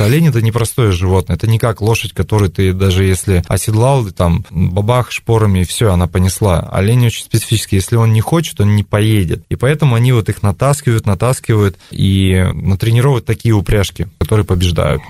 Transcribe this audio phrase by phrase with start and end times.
[0.00, 5.10] олень это непростое животное, это не как лошадь, которую ты даже если оседлал, там бабах
[5.10, 6.68] шпорами, и все, она понесла.
[6.72, 9.44] Олень очень специфический, если он не хочет, он не поедет.
[9.48, 15.02] И поэтому они вот их натаскивают, натаскивают и натренировывают такие упряжки, которые побеждают.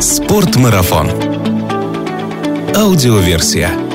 [0.00, 1.08] Спортмарафон.
[2.76, 3.87] Аудиоверсия.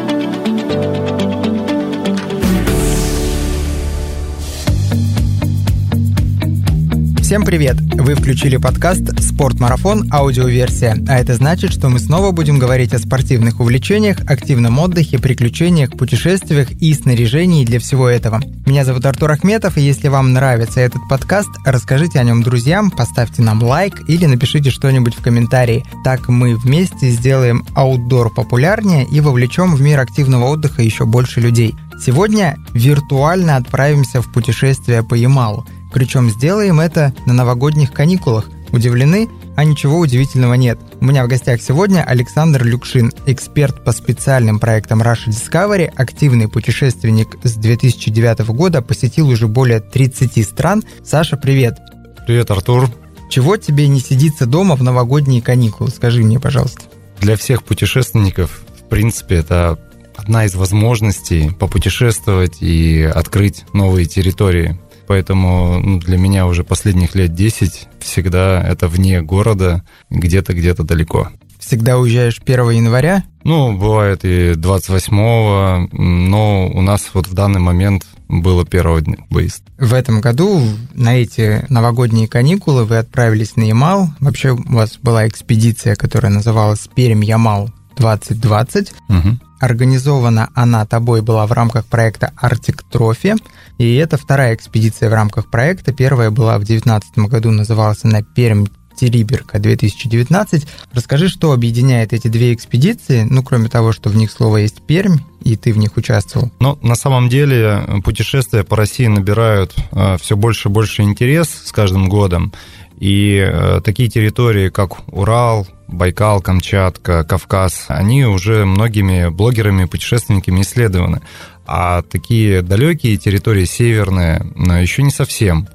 [7.24, 7.78] Всем привет!
[7.80, 10.12] Вы включили подкаст «Спортмарафон.
[10.12, 10.98] Аудиоверсия».
[11.08, 16.70] А это значит, что мы снова будем говорить о спортивных увлечениях, активном отдыхе, приключениях, путешествиях
[16.82, 18.42] и снаряжении для всего этого.
[18.66, 23.42] Меня зовут Артур Ахметов, и если вам нравится этот подкаст, расскажите о нем друзьям, поставьте
[23.42, 25.86] нам лайк или напишите что-нибудь в комментарии.
[26.04, 31.74] Так мы вместе сделаем аутдор популярнее и вовлечем в мир активного отдыха еще больше людей.
[32.06, 38.50] Сегодня виртуально отправимся в путешествие по Ямалу– причем сделаем это на новогодних каникулах.
[38.72, 39.30] Удивлены?
[39.56, 40.80] А ничего удивительного нет.
[41.00, 47.38] У меня в гостях сегодня Александр Люкшин, эксперт по специальным проектам Russia Discovery, активный путешественник
[47.44, 50.84] с 2009 года, посетил уже более 30 стран.
[51.04, 51.78] Саша, привет!
[52.26, 52.90] Привет, Артур!
[53.30, 55.92] Чего тебе не сидится дома в новогодние каникулы?
[55.92, 56.82] Скажи мне, пожалуйста.
[57.20, 59.80] Для всех путешественников, в принципе, это
[60.16, 64.80] одна из возможностей попутешествовать и открыть новые территории.
[65.08, 71.30] Поэтому ну, для меня уже последних лет 10 всегда это вне города, где-то где-то далеко.
[71.60, 73.24] Всегда уезжаешь 1 января?
[73.44, 79.64] Ну, бывает и 28-го, но у нас вот в данный момент было первого дня выезд.
[79.78, 80.62] В этом году
[80.94, 84.10] на эти новогодние каникулы вы отправились на Ямал.
[84.20, 88.92] Вообще у вас была экспедиция, которая называлась «Пермь-Ямал 2020».
[89.10, 89.40] Угу.
[89.60, 93.36] Организована она тобой была в рамках проекта Arctic Trophy,
[93.78, 95.94] и это вторая экспедиция в рамках проекта.
[95.94, 100.68] Первая была в 2019 году, называлась она Пермь Териберка 2019.
[100.94, 105.18] Расскажи, что объединяет эти две экспедиции, ну, кроме того, что в них слово есть Пермь,
[105.42, 106.52] и ты в них участвовал?
[106.60, 111.72] Ну, на самом деле путешествия по России набирают э, все больше и больше интерес с
[111.72, 112.54] каждым годом.
[113.00, 121.22] И э, такие территории, как Урал, Байкал, Камчатка, Кавказ, они уже многими блогерами, путешественниками исследованы.
[121.66, 125.68] А такие далекие территории, северные, э, еще не совсем.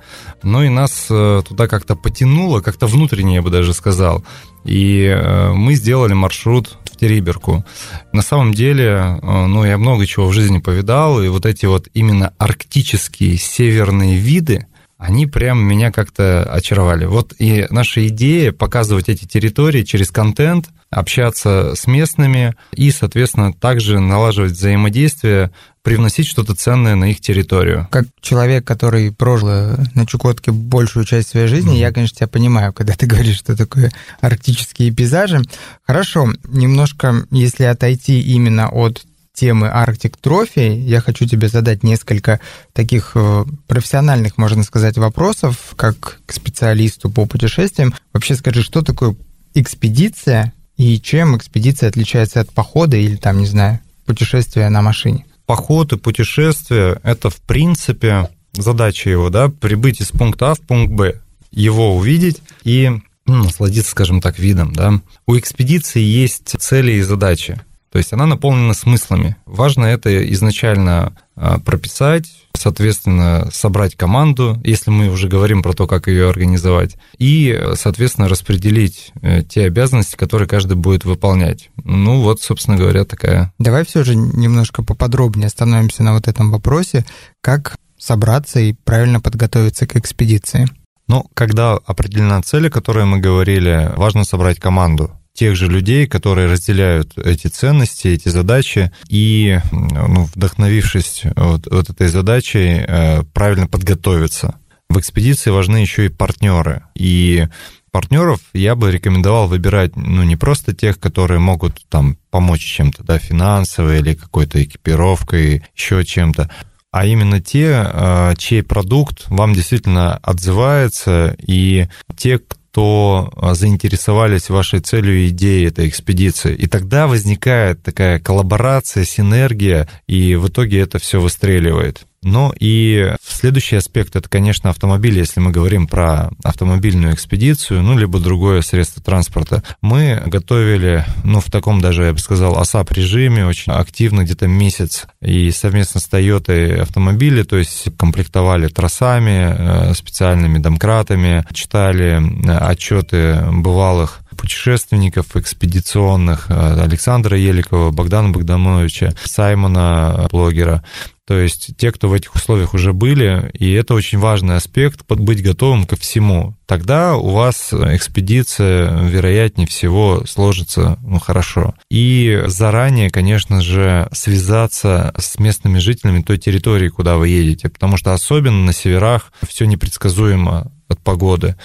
[0.43, 4.25] Но и нас э, туда как-то потянуло, как-то внутренне, я бы даже сказал.
[4.65, 7.65] И э, мы сделали маршрут в Териберку.
[8.13, 12.35] На самом деле, ну, я много чего в жизни повидал, и вот эти вот именно
[12.39, 14.67] арктические северные виды,
[14.99, 17.07] они прям меня как-то очаровали.
[17.07, 24.01] Вот и наша идея показывать эти территории через контент, общаться с местными и, соответственно, также
[24.01, 27.87] налаживать взаимодействие, привносить что-то ценное на их территорию.
[27.91, 31.81] Как человек, который прожил на Чукотке большую часть своей жизни, mm-hmm.
[31.81, 35.43] я, конечно, тебя понимаю, когда ты говоришь, что такое арктические пейзажи.
[35.87, 39.05] Хорошо, немножко, если отойти именно от
[39.39, 42.41] темы Arctic Trophy я хочу тебе задать несколько
[42.73, 47.95] таких э, профессиональных, можно сказать, вопросов, как к специалисту по путешествиям.
[48.13, 49.15] Вообще скажи, что такое
[49.55, 55.25] экспедиция и чем экспедиция отличается от похода или там, не знаю, путешествия на машине?
[55.47, 60.93] Поход и путешествие– это, в принципе, задача его, да, прибыть из пункта А в пункт
[60.93, 61.21] Б,
[61.53, 62.91] его увидеть и
[63.25, 65.01] ну, насладиться, скажем так, видом, да.
[65.27, 67.61] У экспедиции есть цели и задачи.
[67.91, 69.37] То есть она наполнена смыслами.
[69.47, 76.09] Важно это изначально а, прописать, соответственно, собрать команду, если мы уже говорим про то, как
[76.09, 81.71] ее организовать, и, соответственно, распределить э, те обязанности, которые каждый будет выполнять.
[81.85, 83.53] Ну вот, собственно говоря, такая.
[83.59, 87.07] Давай все же немножко поподробнее остановимся на вот этом вопросе,
[87.41, 90.67] как собраться и правильно подготовиться к экспедиции.
[91.09, 96.49] Ну, когда определена цель, о которой мы говорили, важно собрать команду тех же людей, которые
[96.49, 104.57] разделяют эти ценности, эти задачи, и, ну, вдохновившись вот, вот этой задачей, э, правильно подготовиться.
[104.89, 106.83] В экспедиции важны еще и партнеры.
[106.97, 107.47] И
[107.93, 113.19] партнеров я бы рекомендовал выбирать, ну, не просто тех, которые могут там помочь чем-то, да,
[113.19, 116.51] финансово или какой-то экипировкой, еще чем-то,
[116.91, 121.87] а именно те, э, чей продукт вам действительно отзывается, и
[122.17, 122.41] те,
[122.79, 126.55] кто а, заинтересовались вашей целью и идеей этой экспедиции.
[126.55, 132.03] И тогда возникает такая коллаборация, синергия, и в итоге это все выстреливает.
[132.23, 138.19] Но и следующий аспект это, конечно, автомобиль, если мы говорим про автомобильную экспедицию, ну, либо
[138.19, 139.63] другое средство транспорта.
[139.81, 145.07] Мы готовили, ну, в таком даже, я бы сказал, ОСАП режиме, очень активно, где-то месяц,
[145.21, 153.41] и совместно с Toyota автомобили, то есть комплектовали трассами, э, специальными домкратами, читали э, отчеты
[153.53, 160.83] бывалых путешественников экспедиционных э, Александра Еликова, Богдана Богдановича, Саймона, блогера.
[161.29, 165.43] То есть те, кто в этих условиях уже были, и это очень важный аспект, быть
[165.43, 166.57] готовым ко всему.
[166.65, 171.75] Тогда у вас экспедиция, вероятнее всего, сложится ну, хорошо.
[171.91, 178.15] И заранее, конечно же, связаться с местными жителями той территории, куда вы едете, потому что
[178.15, 181.57] особенно на северах все непредсказуемо от погоды,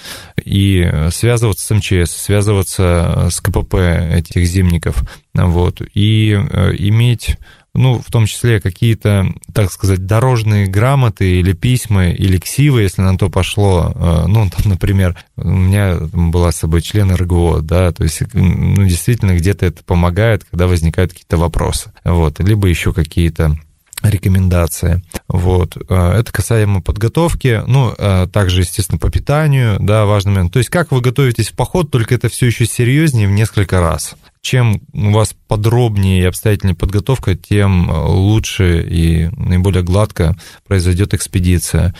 [0.44, 5.02] и связываться с МЧС, связываться с КПП этих зимников,
[5.32, 7.38] вот, и э, иметь
[7.74, 13.18] ну, в том числе какие-то, так сказать, дорожные грамоты или письма, или ксивы, если на
[13.18, 13.92] то пошло.
[13.94, 18.84] Э, ну, там, например, у меня была с собой член РГО, да, то есть, ну,
[18.84, 21.92] действительно, где-то это помогает, когда возникают какие-то вопросы.
[22.04, 23.56] Вот, либо еще какие-то
[24.02, 25.02] рекомендации.
[25.28, 25.76] Вот.
[25.88, 30.52] Э, это касаемо подготовки, ну, э, также, естественно, по питанию, да, важный момент.
[30.52, 34.14] То есть, как вы готовитесь в поход, только это все еще серьезнее в несколько раз
[34.44, 40.36] чем у вас подробнее и обстоятельнее подготовка, тем лучше и наиболее гладко
[40.66, 41.94] произойдет экспедиция.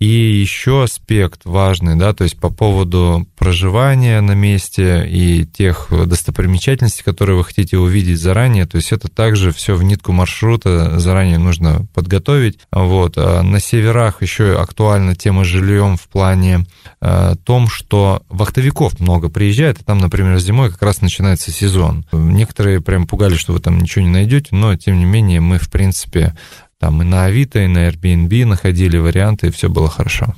[0.00, 7.04] И еще аспект важный, да, то есть по поводу проживания на месте и тех достопримечательностей,
[7.04, 11.86] которые вы хотите увидеть заранее, то есть это также все в нитку маршрута заранее нужно
[11.92, 12.58] подготовить.
[12.72, 13.18] Вот.
[13.18, 16.64] А на северах еще актуальна тема жильем в плане
[17.02, 22.06] э, том, что вахтовиков много приезжает, и там, например, зимой как раз начинается сезон.
[22.10, 25.70] Некоторые прям пугали, что вы там ничего не найдете, но тем не менее мы, в
[25.70, 26.34] принципе,
[26.80, 30.34] там и на Авито, и на Airbnb находили варианты, и все было хорошо.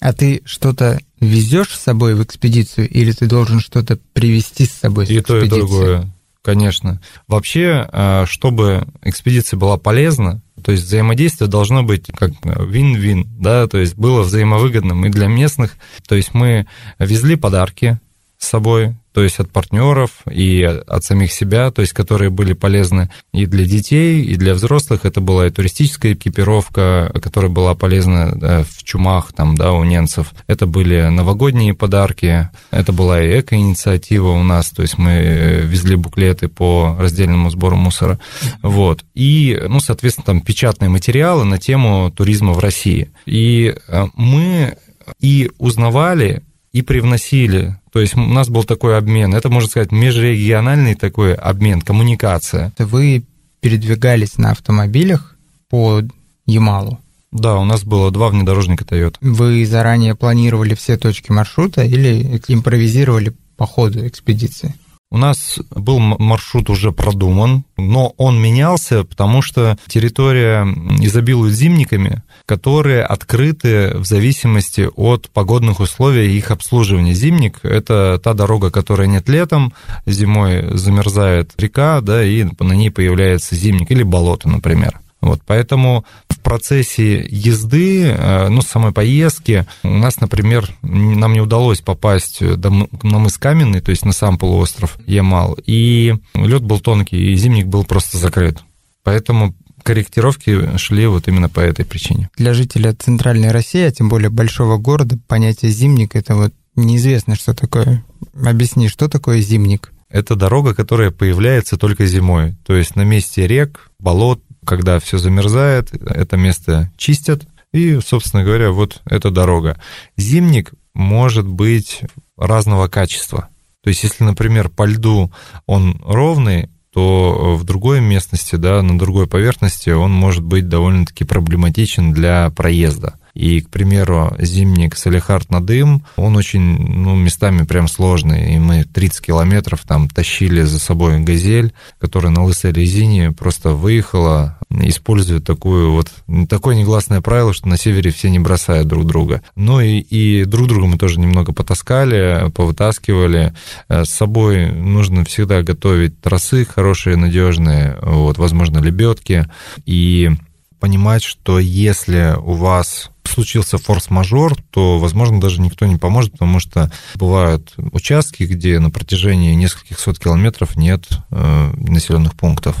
[0.00, 5.04] А ты что-то везешь с собой в экспедицию, или ты должен что-то привезти с собой
[5.04, 5.46] в и экспедицию?
[5.46, 6.10] И то, и другое,
[6.42, 7.02] конечно.
[7.28, 13.76] Вообще, а, чтобы экспедиция была полезна, то есть взаимодействие должно быть как вин-вин, да, то
[13.76, 15.76] есть было взаимовыгодным и для местных.
[16.08, 16.66] То есть мы
[16.98, 18.00] везли подарки
[18.38, 23.10] с собой, то есть от партнеров и от самих себя, то есть которые были полезны
[23.32, 25.04] и для детей, и для взрослых.
[25.04, 30.34] Это была и туристическая экипировка, которая была полезна в чумах там, да, у немцев.
[30.48, 36.48] Это были новогодние подарки, это была и эко-инициатива у нас, то есть мы везли буклеты
[36.48, 38.18] по раздельному сбору мусора.
[38.62, 39.04] Вот.
[39.14, 43.12] И, ну, соответственно, там печатные материалы на тему туризма в России.
[43.26, 44.76] И э, мы
[45.20, 46.42] и узнавали,
[46.72, 49.32] и привносили то есть у нас был такой обмен.
[49.36, 52.72] Это, можно сказать, межрегиональный такой обмен, коммуникация.
[52.76, 53.22] Вы
[53.60, 55.36] передвигались на автомобилях
[55.70, 56.02] по
[56.44, 56.98] Ямалу?
[57.30, 59.14] Да, у нас было два внедорожника Toyota.
[59.20, 64.74] Вы заранее планировали все точки маршрута или импровизировали по ходу экспедиции?
[65.14, 70.66] У нас был маршрут уже продуман, но он менялся, потому что территория
[70.98, 77.14] изобилует зимниками, которые открыты в зависимости от погодных условий и их обслуживания.
[77.14, 79.72] Зимник– это та дорога, которая нет летом,
[80.04, 84.98] зимой замерзает река, да, и на ней появляется зимник или болото, например.
[85.24, 91.80] Вот, поэтому в процессе езды, э, ну, самой поездки, у нас, например, нам не удалось
[91.80, 97.36] попасть на мыс Каменный, то есть на сам полуостров Ямал, и лед был тонкий, и
[97.36, 98.58] зимник был просто закрыт.
[99.02, 102.28] Поэтому корректировки шли вот именно по этой причине.
[102.36, 107.54] Для жителя Центральной России, а тем более большого города, понятие зимник– это вот неизвестно, что
[107.54, 108.04] такое.
[108.34, 109.90] Объясни, что такое зимник?
[110.14, 112.54] Это дорога, которая появляется только зимой.
[112.64, 117.42] То есть на месте рек, болот, когда все замерзает, это место чистят,
[117.72, 119.80] и, собственно говоря, вот эта дорога.
[120.16, 122.02] Зимник может быть
[122.36, 123.48] разного качества.
[123.82, 125.32] То есть, если, например, по льду
[125.66, 132.12] он ровный, то в другой местности, да, на другой поверхности он может быть довольно-таки проблематичен
[132.12, 133.14] для проезда.
[133.34, 138.54] И, к примеру, зимник Салихард на дым, он очень, ну, местами прям сложный.
[138.54, 144.58] И мы 30 километров там тащили за собой газель, которая на лысой резине просто выехала,
[144.70, 146.10] используя такую вот,
[146.48, 149.42] такое негласное правило, что на севере все не бросают друг друга.
[149.56, 153.52] Ну и, и друг друга мы тоже немного потаскали, повытаскивали.
[153.88, 159.48] С собой нужно всегда готовить тросы хорошие, надежные, вот, возможно, лебедки.
[159.86, 160.30] И
[160.78, 166.90] понимать, что если у вас случился форс-мажор, то, возможно, даже никто не поможет, потому что
[167.14, 172.76] бывают участки, где на протяжении нескольких сот километров нет э, населенных пунктов.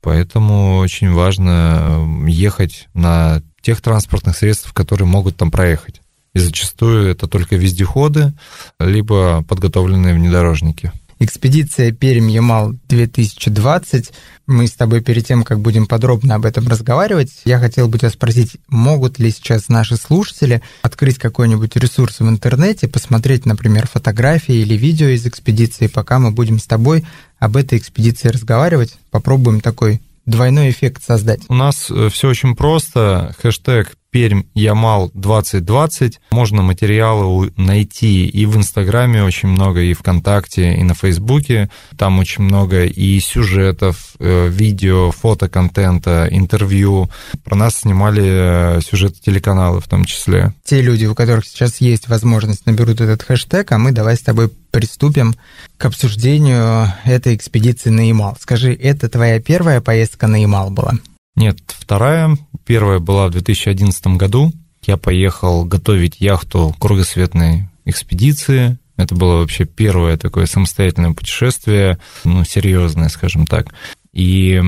[0.00, 6.02] Поэтому очень важно ехать на тех транспортных средств, которые могут там проехать.
[6.34, 8.34] И зачастую это только вездеходы,
[8.78, 10.92] либо подготовленные внедорожники.
[11.24, 14.12] Экспедиция Пермь-Ямал-2020.
[14.46, 18.10] Мы с тобой перед тем, как будем подробно об этом разговаривать, я хотел бы тебя
[18.10, 24.74] спросить, могут ли сейчас наши слушатели открыть какой-нибудь ресурс в интернете, посмотреть, например, фотографии или
[24.74, 27.06] видео из экспедиции, пока мы будем с тобой
[27.38, 28.98] об этой экспедиции разговаривать.
[29.10, 31.40] Попробуем такой двойной эффект создать?
[31.48, 33.34] У нас э, все очень просто.
[33.40, 36.20] Хэштег Пермь Ямал 2020.
[36.30, 41.68] Можно материалы найти и в Инстаграме очень много, и ВКонтакте, и на Фейсбуке.
[41.98, 47.10] Там очень много и сюжетов, э, видео, фотоконтента, интервью.
[47.42, 50.54] Про нас снимали э, сюжеты телеканалы в том числе.
[50.62, 54.48] Те люди, у которых сейчас есть возможность, наберут этот хэштег, а мы давай с тобой
[54.70, 55.34] приступим
[55.76, 58.36] к обсуждению этой экспедиции на Ямал.
[58.40, 60.92] Скажи, это твоя первая поездка на Ямал была?
[61.36, 62.36] Нет, вторая.
[62.64, 64.52] Первая была в 2011 году.
[64.82, 68.78] Я поехал готовить яхту кругосветной экспедиции.
[68.96, 73.74] Это было вообще первое такое самостоятельное путешествие, ну, серьезное, скажем так.
[74.14, 74.62] И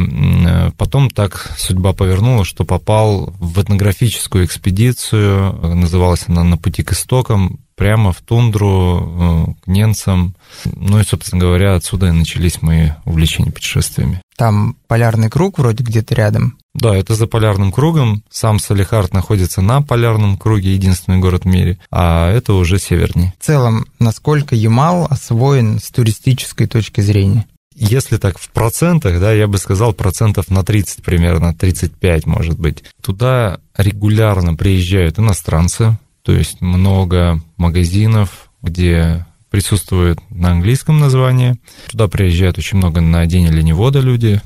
[0.77, 7.61] потом так судьба повернула, что попал в этнографическую экспедицию, называлась она «На пути к истокам»,
[7.77, 10.35] прямо в тундру, э, к немцам.
[10.65, 14.23] Ну и, собственно говоря, отсюда и начались мои увлечения путешествиями.
[14.37, 16.59] Там полярный круг вроде где-то рядом.
[16.75, 18.23] Да, это за полярным кругом.
[18.31, 23.35] Сам Салихард находится на полярном круге, единственный город в мире, а это уже севернее.
[23.39, 27.47] В целом, насколько Ямал освоен с туристической точки зрения?
[27.79, 32.83] Если так в процентах, да, я бы сказал процентов на 30 примерно, 35 может быть.
[33.03, 41.57] Туда регулярно приезжают иностранцы, то есть много магазинов, где присутствует на английском названии.
[41.91, 44.41] Туда приезжают очень много на день оленевода люди,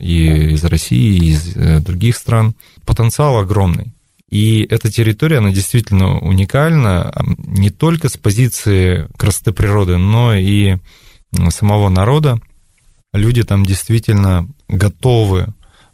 [0.00, 2.54] и из России, и из э, других стран.
[2.84, 3.92] Потенциал огромный.
[4.30, 10.76] И эта территория, она действительно уникальна не только с позиции красоты природы, но и
[11.50, 12.40] самого народа.
[13.16, 15.48] Люди там действительно готовы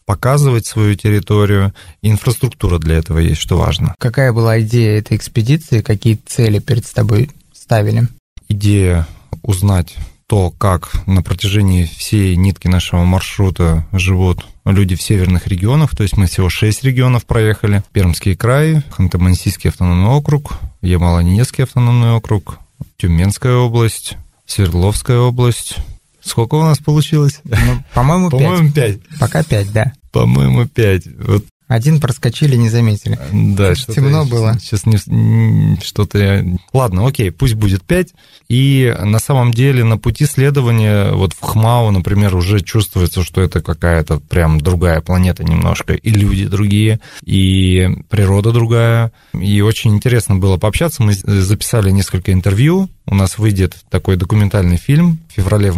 [0.05, 1.73] показывать свою территорию.
[2.03, 3.95] инфраструктура для этого есть, что важно.
[3.99, 5.81] Какая была идея этой экспедиции?
[5.81, 8.09] Какие цели перед тобой ставили?
[8.49, 9.07] Идея
[9.43, 16.05] узнать то, как на протяжении всей нитки нашего маршрута живут люди в северных регионах, то
[16.05, 17.83] есть мы всего шесть регионов проехали.
[17.93, 22.59] Пермский край, Ханты-Мансийский автономный округ, Ямало-Ненецкий автономный округ,
[22.97, 25.77] Тюменская область, Свердловская область,
[26.25, 27.41] Сколько у нас получилось?
[27.45, 28.41] Ну, по-моему, пять.
[28.41, 28.99] По-моему, пять.
[29.19, 29.93] Пока пять, да.
[30.11, 31.07] По-моему, пять.
[31.07, 33.19] Вот один проскочили, не заметили.
[33.33, 34.59] Да, что темно было.
[34.61, 36.45] Сейчас не, что-то...
[36.73, 38.09] Ладно, окей, пусть будет 5.
[38.49, 43.61] И на самом деле на пути следования, вот в Хмау, например, уже чувствуется, что это
[43.61, 49.13] какая-то прям другая планета немножко, и люди другие, и природа другая.
[49.39, 51.03] И очень интересно было пообщаться.
[51.03, 52.89] Мы записали несколько интервью.
[53.07, 55.77] У нас выйдет такой документальный фильм в феврале, в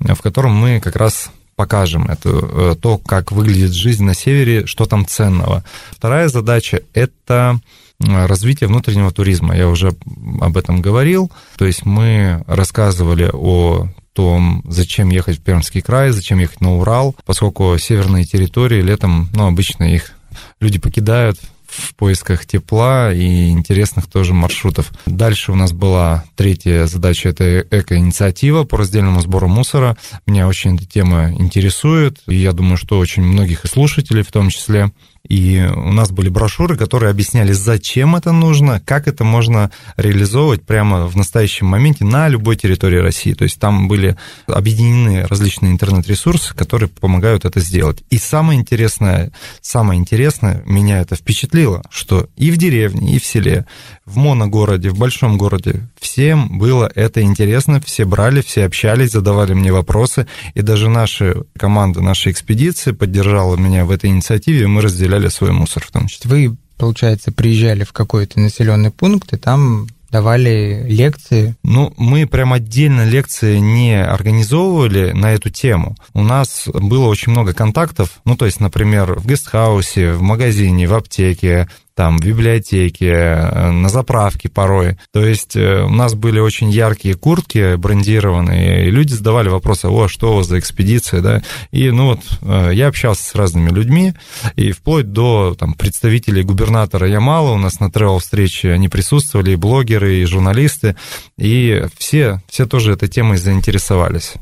[0.00, 4.86] в котором мы как раз покажем это, э, то, как выглядит жизнь на севере, что
[4.86, 5.64] там ценного.
[5.90, 7.58] Вторая задача– это
[7.98, 9.56] развитие внутреннего туризма.
[9.56, 9.96] Я уже
[10.40, 11.32] об этом говорил.
[11.56, 17.14] То есть мы рассказывали о том, зачем ехать в Пермский край, зачем ехать на Урал,
[17.24, 20.12] поскольку северные территории летом, ну, обычно их
[20.60, 21.38] люди покидают
[21.76, 24.92] в поисках тепла и интересных тоже маршрутов.
[25.06, 29.96] Дальше у нас была третья задача, это эко-инициатива по раздельному сбору мусора.
[30.26, 34.50] Меня очень эта тема интересует, и я думаю, что очень многих и слушателей в том
[34.50, 34.92] числе.
[35.28, 41.06] И у нас были брошюры, которые объясняли, зачем это нужно, как это можно реализовывать прямо
[41.06, 43.32] в настоящем моменте на любой территории России.
[43.32, 44.16] То есть там были
[44.46, 48.02] объединены различные интернет-ресурсы, которые помогают это сделать.
[48.10, 53.66] И самое интересное, самое интересное, меня это впечатлило, что и в деревне, и в селе,
[54.04, 59.72] в моногороде, в большом городе, всем было это интересно, все брали, все общались, задавали мне
[59.72, 65.15] вопросы, и даже наша команда, наша экспедиция поддержала меня в этой инициативе, и мы разделяли
[65.16, 66.30] распределяли свой мусор в том числе.
[66.30, 71.56] Вы, получается, приезжали в какой-то населенный пункт, и там давали лекции?
[71.62, 75.96] Ну, мы прям отдельно лекции не организовывали на эту тему.
[76.14, 80.94] У нас было очень много контактов, ну, то есть, например, в гестхаусе, в магазине, в
[80.94, 84.98] аптеке, там, в библиотеке, э, на заправке порой.
[85.12, 90.06] То есть э, у нас были очень яркие куртки брендированные, и люди задавали вопросы, о,
[90.06, 94.12] что у вас за экспедиция, да, и, ну вот, э, я общался с разными людьми,
[94.56, 100.16] и вплоть до там, представителей губернатора Ямала у нас на тревел-встрече они присутствовали, и блогеры,
[100.16, 100.96] и журналисты,
[101.38, 104.34] и все, все тоже этой темой заинтересовались.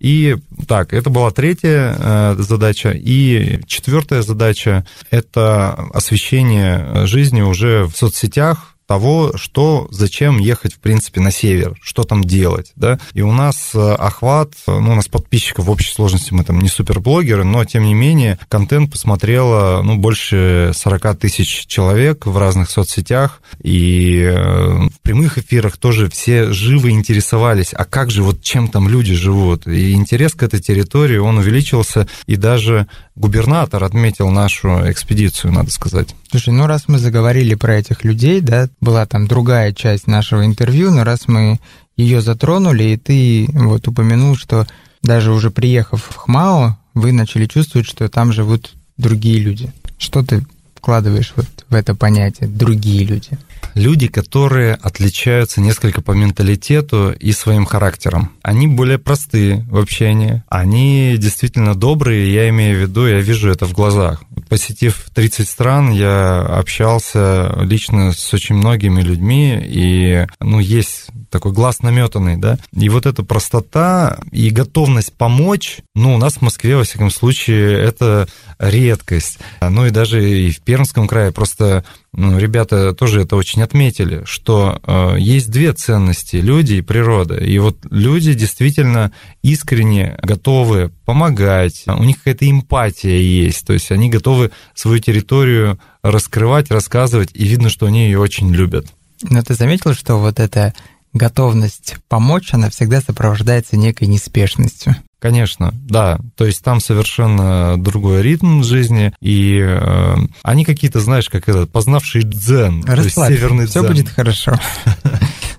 [0.00, 2.90] И так, это была третья э, задача.
[2.90, 11.20] И четвертая задача– это освещение жизни уже в соцсетях, того, что, зачем ехать, в принципе,
[11.20, 12.98] на север, что там делать, да.
[13.12, 16.68] И у нас э, охват, ну, у нас подписчиков в общей сложности, мы там не
[16.68, 23.42] суперблогеры, но, тем не менее, контент посмотрело, ну, больше 40 тысяч человек в разных соцсетях,
[23.62, 28.88] и э, в прямых эфирах тоже все живо интересовались, а как же, вот чем там
[28.88, 29.68] люди живут.
[29.68, 36.16] И интерес к этой территории, он увеличился, и даже губернатор отметил нашу экспедицию, надо сказать.
[36.30, 40.90] Слушай, ну раз мы заговорили про этих людей, да, была там другая часть нашего интервью,
[40.90, 41.60] но раз мы
[41.96, 44.66] ее затронули, и ты вот упомянул, что
[45.02, 49.72] даже уже приехав в Хмао, вы начали чувствовать, что там живут другие люди.
[49.98, 50.44] Что ты
[50.74, 53.38] вкладываешь вот в это понятие «другие люди»?
[53.74, 58.32] люди, которые отличаются несколько по менталитету и своим характером.
[58.42, 63.66] Они более простые в общении, они действительно добрые, я имею в виду, я вижу это
[63.66, 64.22] в глазах.
[64.50, 71.80] Посетив 30 стран, я общался лично с очень многими людьми, и ну, есть такой глаз
[71.80, 72.58] наметанный, да.
[72.72, 77.78] И вот эта простота и готовность помочь, ну, у нас в Москве, во всяком случае,
[77.78, 79.38] это редкость.
[79.60, 84.80] Ну и даже и в Пермском крае просто ну, ребята тоже это очень отметили, что
[84.84, 87.36] э, есть две ценности– люди и природа.
[87.36, 89.12] И вот люди действительно
[89.42, 96.70] искренне готовы помогать, у них какая-то эмпатия есть, то есть они готовы свою территорию раскрывать,
[96.70, 98.86] рассказывать, и видно, что они ее очень любят.
[99.22, 100.74] Но ты заметил, что вот эта
[101.12, 104.96] готовность помочь, она всегда сопровождается некой неспешностью.
[105.18, 106.18] Конечно, да.
[106.34, 112.22] То есть там совершенно другой ритм жизни, и э, они какие-то, знаешь, как этот, познавший
[112.22, 113.92] дзен, то есть северный все дзен.
[113.92, 114.58] будет хорошо.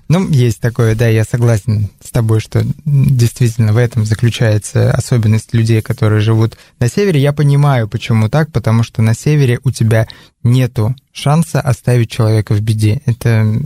[0.08, 5.80] Ну, есть такое, да, я согласен с тобой, что действительно в этом заключается особенность людей,
[5.80, 7.18] которые живут на севере.
[7.18, 10.06] Я понимаю, почему так, потому что на севере у тебя
[10.42, 13.00] нету шанса оставить человека в беде.
[13.06, 13.58] Это,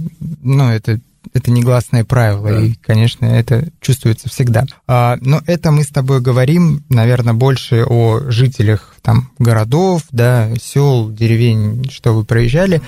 [0.43, 1.01] ну, это
[1.35, 2.61] это негласное правило, да.
[2.61, 4.65] и, конечно, это чувствуется всегда.
[4.87, 11.11] А, но это мы с тобой говорим, наверное, больше о жителях там городов, да, сел,
[11.11, 12.83] деревень, что вы проезжали.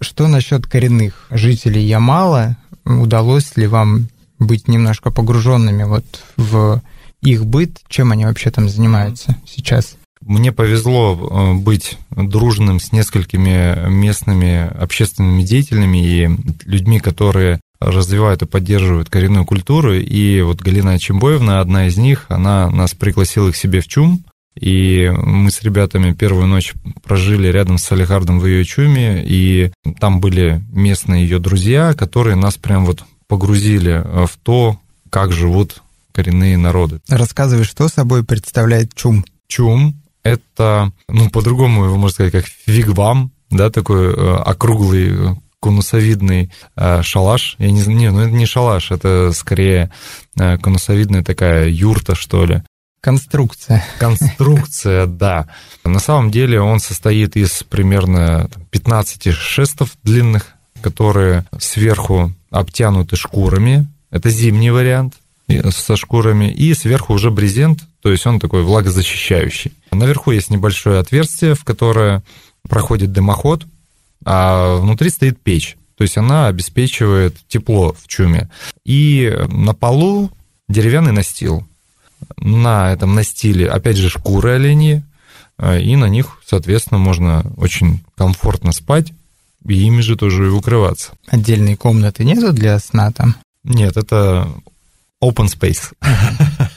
[0.00, 2.56] Что насчет коренных жителей Ямала?
[2.84, 4.08] Удалось ли вам
[4.38, 6.04] быть немножко погруженными вот
[6.36, 6.82] в
[7.22, 7.80] их быт?
[7.88, 9.96] Чем они вообще там занимаются сейчас?
[10.20, 16.30] Мне повезло э, быть дружным с несколькими местными общественными деятелями и
[16.64, 19.94] людьми, которые развивают и поддерживают коренную культуру.
[19.94, 24.24] И вот Галина Чембоевна, одна из них, она нас пригласила к себе в ЧУМ,
[24.58, 30.20] и мы с ребятами первую ночь прожили рядом с Алихардом в ее чуме, и там
[30.20, 37.00] были местные ее друзья, которые нас прям вот погрузили в то, как живут коренные народы.
[37.08, 39.24] Рассказывай, что собой представляет чум?
[39.48, 47.02] Чум— это, ну, по-другому его можно сказать, как вигвам, да, такой э, округлый конусовидный э,
[47.02, 47.54] шалаш.
[47.58, 49.92] Я не знаю, не, ну это не шалаш, это скорее
[50.36, 52.62] э, конусовидная такая юрта, что ли.
[53.00, 53.84] Конструкция.
[53.98, 55.48] Конструкция, да.
[55.84, 60.48] На самом деле он состоит из примерно 15 шестов длинных,
[60.82, 63.86] которые сверху обтянуты шкурами.
[64.10, 65.14] Это зимний вариант
[65.70, 66.50] со шкурами.
[66.50, 69.72] И сверху уже брезент, то есть он такой влагозащищающий.
[69.92, 72.22] Наверху есть небольшое отверстие, в которое
[72.68, 73.66] проходит дымоход,
[74.24, 75.76] а внутри стоит печь.
[75.96, 78.50] То есть она обеспечивает тепло в чуме.
[78.84, 80.30] И на полу
[80.68, 81.66] деревянный настил.
[82.36, 85.02] На этом настиле, опять же, шкуры оленьи,
[85.58, 89.12] а, и на них, соответственно, можно очень комфортно спать,
[89.66, 91.12] и ими же тоже и укрываться.
[91.28, 93.36] Отдельной комнаты нету для сна там?
[93.64, 94.48] Нет, это
[95.22, 95.92] open space.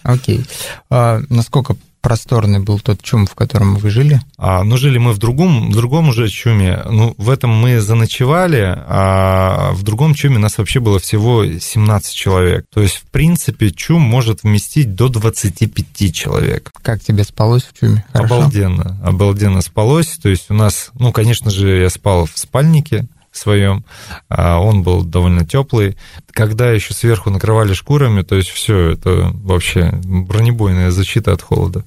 [0.04, 0.40] Окей.
[0.40, 0.50] Okay.
[0.90, 4.22] А насколько просторный был тот чум, в котором вы жили?
[4.38, 6.80] А, ну, жили мы в другом, в другом уже чуме.
[6.88, 12.68] Ну, в этом мы заночевали, а в другом чуме нас вообще было всего 17 человек.
[12.72, 16.72] То есть, в принципе, чум может вместить до 25 человек.
[16.84, 18.06] Как тебе спалось в чуме?
[18.14, 18.36] Хорошо?
[18.36, 20.20] Обалденно, обалденно спалось.
[20.22, 23.84] То есть у нас, ну, конечно же, я спал в спальнике, своем,
[24.30, 25.98] а он был довольно теплый.
[26.32, 31.84] Когда еще сверху накрывали шкурами, то есть все, это вообще бронебойная защита от холода.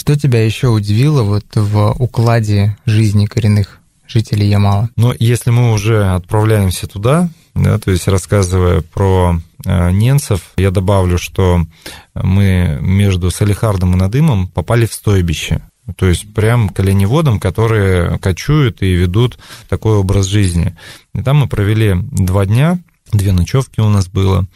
[0.00, 4.88] Что тебя еще удивило вот в укладе жизни коренных жителей Ямала?
[4.96, 11.18] Ну, если мы уже отправляемся туда, да, то есть рассказывая про э, ненцев, я добавлю,
[11.18, 11.66] что
[12.14, 15.60] мы между Салихардом и Надымом попали в стойбище.
[15.98, 20.78] То есть прям к оленеводам, которые кочуют и ведут такой образ жизни.
[21.14, 22.78] И там мы провели два дня,
[23.12, 24.46] Две ночевки у нас было.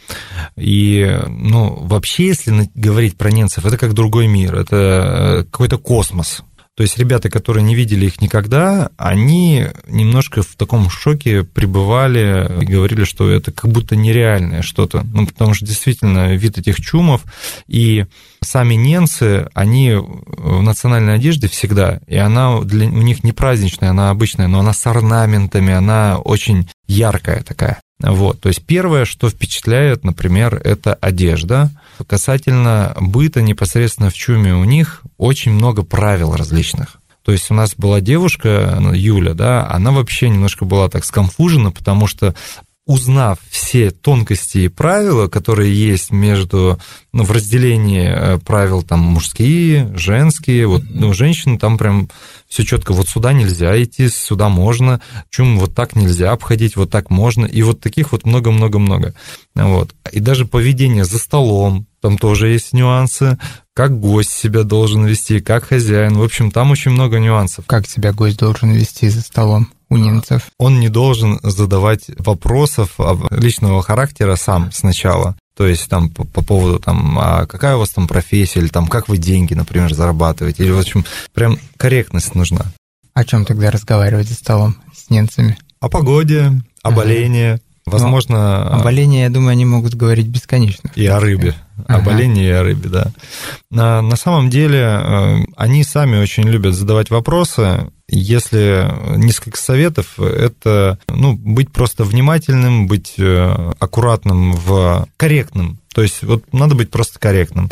[0.55, 6.43] И, ну, вообще, если говорить про немцев, это как другой мир, это э, какой-то космос.
[6.75, 12.65] То есть ребята, которые не видели их никогда, они немножко в таком шоке пребывали и
[12.65, 15.05] говорили, что это как будто нереальное что-то.
[15.13, 17.23] Ну, потому что действительно вид этих чумов
[17.67, 18.05] и
[18.43, 24.09] сами немцы, они в национальной одежде всегда, и она для, у них не праздничная, она
[24.09, 27.79] обычная, но она с орнаментами, она очень яркая такая.
[27.99, 31.71] Вот, то есть первое, что впечатляет, например, это одежда.
[32.07, 36.97] Касательно быта непосредственно в чуме у них очень много правил различных.
[37.23, 42.05] То есть у нас была девушка, Юля, да, она вообще немножко была так скомфужена, потому
[42.05, 42.35] что
[42.85, 46.79] узнав все тонкости и правила, которые есть между,
[47.13, 52.09] ну, в разделении э, правил там мужские, женские, вот, ну, женщины там прям
[52.47, 57.09] все четко, вот сюда нельзя идти, сюда можно, чем вот так нельзя обходить, вот так
[57.09, 59.15] можно, и вот таких вот много-много-много.
[59.55, 59.95] Вот.
[60.11, 63.39] И даже поведение за столом, там тоже есть нюансы,
[63.73, 66.17] как гость себя должен вести, как хозяин.
[66.17, 67.65] В общем, там очень много нюансов.
[67.65, 69.69] Как себя гость должен вести за столом?
[69.89, 70.47] У немцев.
[70.57, 72.99] Он не должен задавать вопросов
[73.31, 75.35] личного характера сам сначала.
[75.55, 78.87] То есть там по, по поводу там, а какая у вас там профессия, или там
[78.87, 82.65] как вы деньги, например, зарабатываете, или в общем, прям корректность нужна.
[83.13, 85.57] О чем тогда разговаривать за столом с немцами?
[85.79, 86.97] О погоде, о ага.
[86.97, 88.67] болении, Возможно...
[88.71, 90.89] Но о болении, я думаю, они могут говорить бесконечно.
[90.95, 91.53] И о рыбе.
[91.85, 91.99] Ага.
[91.99, 93.11] О болении и о рыбе, да.
[93.69, 100.99] На, на самом деле, э, они сами очень любят задавать вопросы, если несколько советов, это
[101.09, 105.79] ну, быть просто внимательным, быть э, аккуратным, в корректным.
[105.93, 107.71] То есть вот надо быть просто корректным.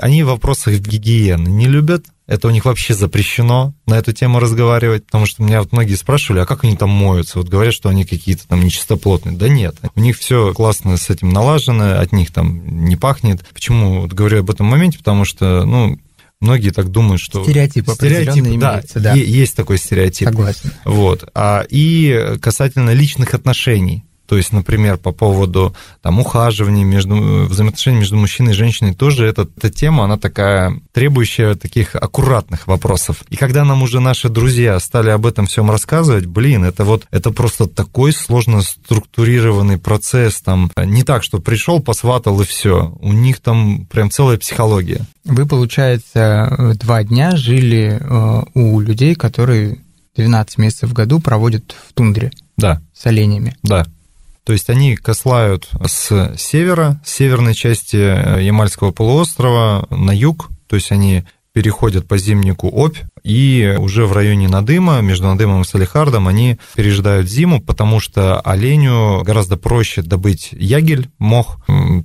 [0.00, 5.04] Они в вопросах гигиены не любят, это у них вообще запрещено на эту тему разговаривать,
[5.04, 7.38] потому что меня вот многие спрашивали, а как они там моются?
[7.38, 9.36] Вот говорят, что они какие-то там нечистоплотные.
[9.36, 13.44] Да нет, у них все классно с этим налажено, от них там не пахнет.
[13.52, 14.98] Почему вот говорю об этом моменте?
[14.98, 15.98] Потому что, ну,
[16.40, 17.44] Многие так думают, что...
[17.44, 19.12] Стереотип, стереотип да, имеется, да.
[19.12, 20.28] Есть такой стереотип.
[20.28, 20.72] Согласен.
[20.84, 21.28] Вот.
[21.34, 24.04] А, и касательно личных отношений.
[24.30, 27.16] То есть, например, по поводу там, ухаживания, между,
[27.46, 33.24] взаимоотношений между мужчиной и женщиной, тоже эта, эта тема, она такая, требующая таких аккуратных вопросов.
[33.28, 37.32] И когда нам уже наши друзья стали об этом всем рассказывать, блин, это вот, это
[37.32, 42.96] просто такой сложно структурированный процесс, там, не так, что пришел, посватал и все.
[43.00, 45.06] У них там прям целая психология.
[45.24, 49.78] Вы, получается, два дня жили э, у людей, которые
[50.14, 52.30] 12 месяцев в году проводят в тундре.
[52.56, 52.80] Да.
[52.94, 53.56] С оленями.
[53.64, 53.86] Да.
[54.44, 60.76] То есть они кослают с севера, с северной части э, Ямальского полуострова на юг, то
[60.76, 66.28] есть они переходят по зимнику Обь, и уже в районе Надыма, между Надымом и Салихардом,
[66.28, 71.58] они пережидают зиму, потому что оленю гораздо проще добыть ягель, мох,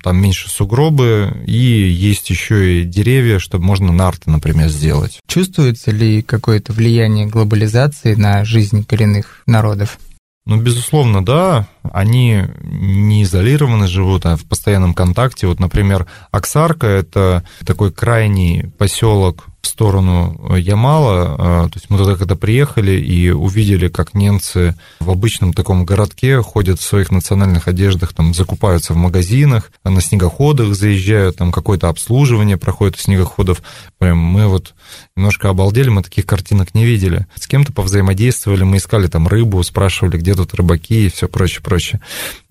[0.04, 5.20] там меньше сугробы, и есть еще и деревья, чтобы можно нарты, например, сделать.
[5.28, 10.00] Чувствуется ли какое-то влияние глобализации на жизнь коренных народов?
[10.46, 11.68] Ну, безусловно, да.
[11.82, 15.48] Они не изолированы живут, а в постоянном контакте.
[15.48, 21.36] Вот, например, Оксарка– это такой крайний поселок в сторону Ямала.
[21.38, 26.42] А, то есть мы туда когда приехали и увидели, как немцы в обычном таком городке
[26.42, 32.58] ходят в своих национальных одеждах, там закупаются в магазинах, на снегоходах заезжают, там какое-то обслуживание
[32.58, 33.64] проходит у снегоходов.
[33.98, 34.76] Прям мы вот
[35.16, 37.26] немножко обалдели, мы таких картинок не видели.
[37.36, 42.02] С кем-то повзаимодействовали, мы искали там рыбу, спрашивали, где тут рыбаки и все прочее, прочее.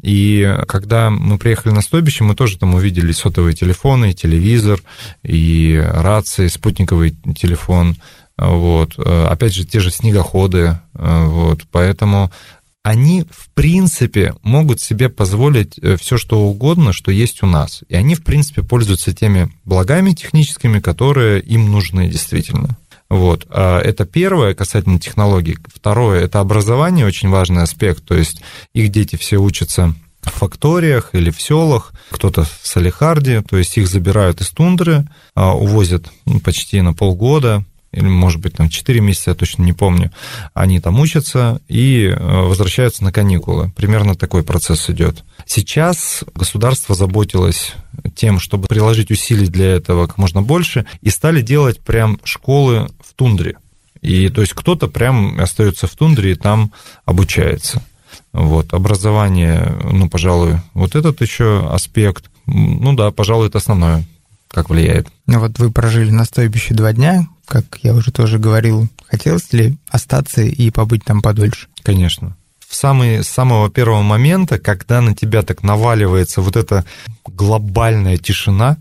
[0.04, 4.80] И когда мы приехали на стойбище, мы тоже там увидели сотовые телефоны, телевизор,
[5.22, 7.96] и рации, спутниковый телефон,
[8.36, 8.98] вот.
[8.98, 11.62] Опять же, те же снегоходы, вот.
[11.70, 12.30] Поэтому
[12.84, 17.82] они, в принципе, могут себе позволить э, все, что угодно, что есть у нас.
[17.88, 22.76] И они, в принципе, пользуются теми благами техническими, которые им нужны действительно.
[23.10, 23.46] Вот.
[23.50, 25.58] А это первое касательно технологий.
[25.66, 28.04] Второе– это образование, очень важный аспект.
[28.04, 33.56] То есть их дети все учатся в факториях или в селах, кто-то в Салихарде, то
[33.58, 38.68] есть их забирают из тундры, а, увозят ну, почти на полгода, или, может быть, там
[38.68, 40.10] 4 месяца, я точно не помню,
[40.52, 43.70] они там учатся и э, возвращаются на каникулы.
[43.76, 45.24] Примерно такой процесс идет.
[45.46, 47.74] Сейчас государство заботилось
[48.14, 53.14] тем, чтобы приложить усилий для этого как можно больше, и стали делать прям школы в
[53.14, 53.56] тундре.
[54.00, 56.72] И то есть кто-то прям остается в тундре и там
[57.04, 57.82] обучается.
[58.32, 64.04] Вот, образование, ну, пожалуй, вот этот еще аспект, ну да, пожалуй, это основное,
[64.48, 65.08] как влияет.
[65.26, 68.88] Ну вот вы прожили на стойбище два дня, как я уже тоже говорил.
[69.06, 71.68] Хотелось ли остаться и побыть там подольше?
[71.82, 72.36] Конечно.
[72.74, 76.84] в самый, с самого первого момента, когда на тебя так наваливается вот эта
[77.24, 78.78] глобальная тишина,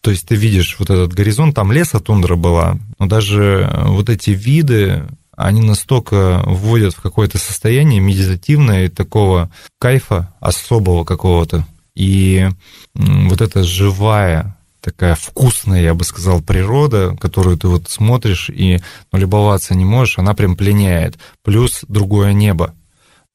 [0.00, 4.30] то есть ты видишь вот этот горизонт, там леса тундра была, но даже вот эти
[4.30, 5.04] виды,
[5.36, 11.66] они настолько вводят в какое-то состояние медитативное, такого кайфа особого какого-то.
[11.94, 12.48] И
[12.94, 14.55] вот эта живая,
[14.86, 18.78] такая вкусная, я бы сказал, природа, которую ты вот смотришь и
[19.10, 21.18] ну, любоваться не можешь, она прям пленяет.
[21.42, 22.72] Плюс другое небо.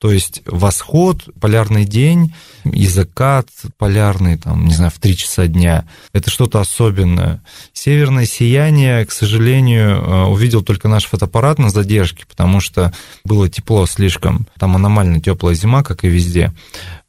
[0.01, 2.33] То есть восход, полярный день
[2.65, 5.85] и закат полярный, там, не знаю, в 3 часа дня.
[6.11, 7.43] Это что-то особенное.
[7.71, 12.91] Северное сияние, к сожалению, э, увидел только наш фотоаппарат на задержке, потому что
[13.23, 14.47] было тепло слишком.
[14.57, 16.51] Там аномально теплая зима, как и везде.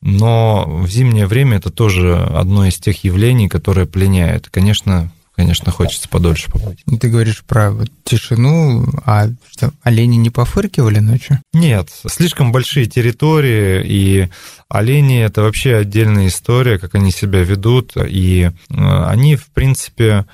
[0.03, 4.51] Но в зимнее время это тоже одно из тех явлений, которое пленяет.
[4.51, 6.85] Конечно, конечно, хочется подольше побыть.
[7.01, 11.41] Ты говоришь про вот тишину, а что, олени не пофыркивали ночью?
[11.53, 14.29] Нет, слишком большие территории, и
[14.69, 20.27] олени— это вообще отдельная история, как они себя ведут, и э, они, в принципе,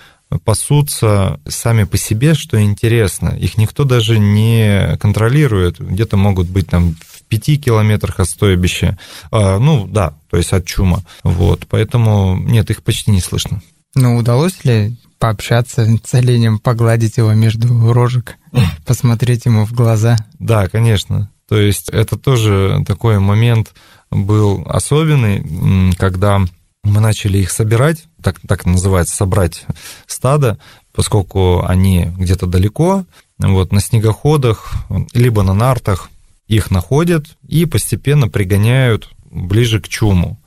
[0.45, 3.31] пасутся сами по себе, что интересно.
[3.31, 5.79] Их никто даже не контролирует.
[5.79, 8.99] Где-то могут быть там в пяти километрах от стойбища.
[9.31, 11.03] А, ну, да, то есть от чума.
[11.23, 13.63] Вот, поэтому нет, их почти не слышно.
[14.01, 18.37] Ну, удалось ли пообщаться с оленем, погладить его между рожек,
[18.87, 20.17] посмотреть ему в глаза?
[20.39, 21.31] Да, конечно.
[21.49, 23.75] То есть это тоже такой момент
[24.11, 26.41] был особенный, когда
[26.85, 29.65] мы начали их собирать, так, так называется, собрать
[30.07, 30.59] стадо,
[30.95, 33.05] поскольку они где-то далеко,
[33.39, 34.73] вот на снегоходах,
[35.13, 36.09] либо на нартах
[36.47, 40.41] их находят и постепенно пригоняют ближе к чуму.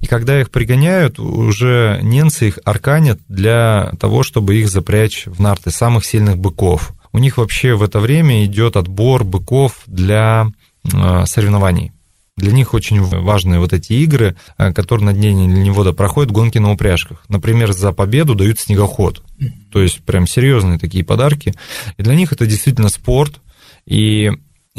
[0.00, 5.70] И когда их пригоняют, уже ненцы их арканят для того, чтобы их запрячь в нарты
[5.70, 6.92] самых сильных быков.
[7.12, 10.46] У них вообще в это время идет отбор быков для
[10.92, 11.92] э, соревнований.
[12.36, 16.70] Для них очень важны вот эти игры, э, которые на дне ленивода проходят гонки на
[16.70, 17.24] упряжках.
[17.28, 19.24] Например, за победу дают снегоход.
[19.72, 21.54] То есть прям серьезные такие подарки.
[21.96, 23.40] И для них это действительно спорт.
[23.86, 24.30] И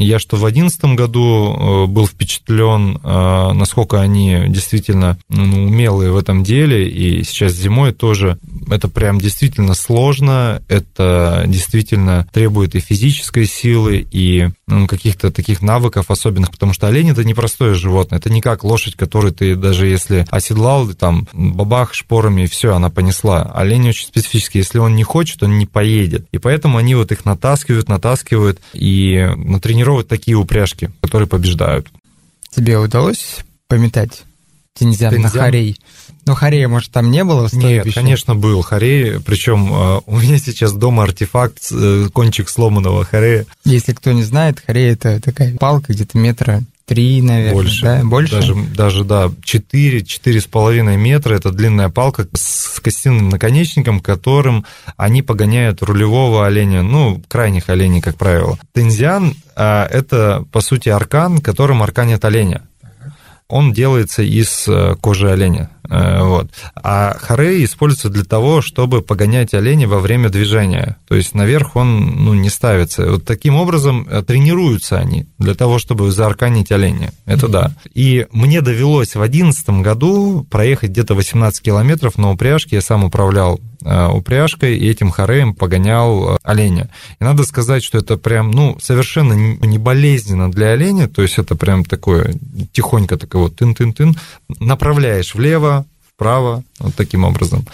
[0.06, 6.18] я что в 2011 году э, был впечатлен, э, насколько они действительно ну, умелые в
[6.18, 8.38] этом деле, и сейчас зимой тоже
[8.70, 16.12] это прям действительно сложно, это действительно требует и физической силы, и ну, каких-то таких навыков
[16.12, 20.26] особенных, потому что олень это непростое животное, это не как лошадь, которую ты даже если
[20.30, 23.52] оседлал, там бабах шпорами, и все, она понесла.
[23.54, 26.28] Олень очень специфический, если он не хочет, он не поедет.
[26.32, 29.30] И поэтому они вот их натаскивают, натаскивают и
[29.89, 31.88] натренировывают такие упряжки, которые побеждают.
[32.56, 34.23] Тебе удалось пометать
[34.73, 35.21] Тинзян, Тинзян?
[35.21, 35.78] на Харей?
[36.25, 37.49] Ну, Харея, может, там не было?
[37.52, 39.19] Нет, конечно, был Харей.
[39.19, 43.45] Причем э, у меня сейчас дома артефакт, э, кончик сломанного Харея.
[43.65, 48.02] Если кто не знает, Харея– это такая палка где-то метра три, наверное, больше, да?
[48.04, 48.34] Больше?
[48.34, 51.36] Даже, даже да, четыре, четыре с половиной метра.
[51.36, 54.65] Это длинная палка с костяным наконечником, которым
[54.97, 58.58] они погоняют рулевого оленя, ну, крайних оленей, как правило.
[58.73, 62.63] Тензиан а,– это, по сути, аркан, которым арканят оленя
[63.49, 65.71] он делается из э, кожи оленя.
[65.89, 66.52] Э, вот.
[66.75, 70.97] А хорей используется для того, чтобы погонять оленя во время движения.
[71.08, 73.12] То есть наверх он ну, не ставится.
[73.12, 77.12] Вот таким образом э, тренируются они для того, чтобы заарканить оленя.
[77.25, 77.71] Это да.
[77.93, 82.78] И мне довелось в 2011 году проехать где-то 18 километров на упряжке.
[82.78, 86.89] Я сам управлял упряжкой и этим хореем погонял э, оленя.
[87.20, 91.56] И надо сказать, что это прям, ну, совершенно не болезненно для оленя, то есть это
[91.56, 92.36] прям такое
[92.72, 94.15] тихонько такое вот тын-тын-тын,
[94.60, 97.65] направляешь влево, вправо, вот таким образом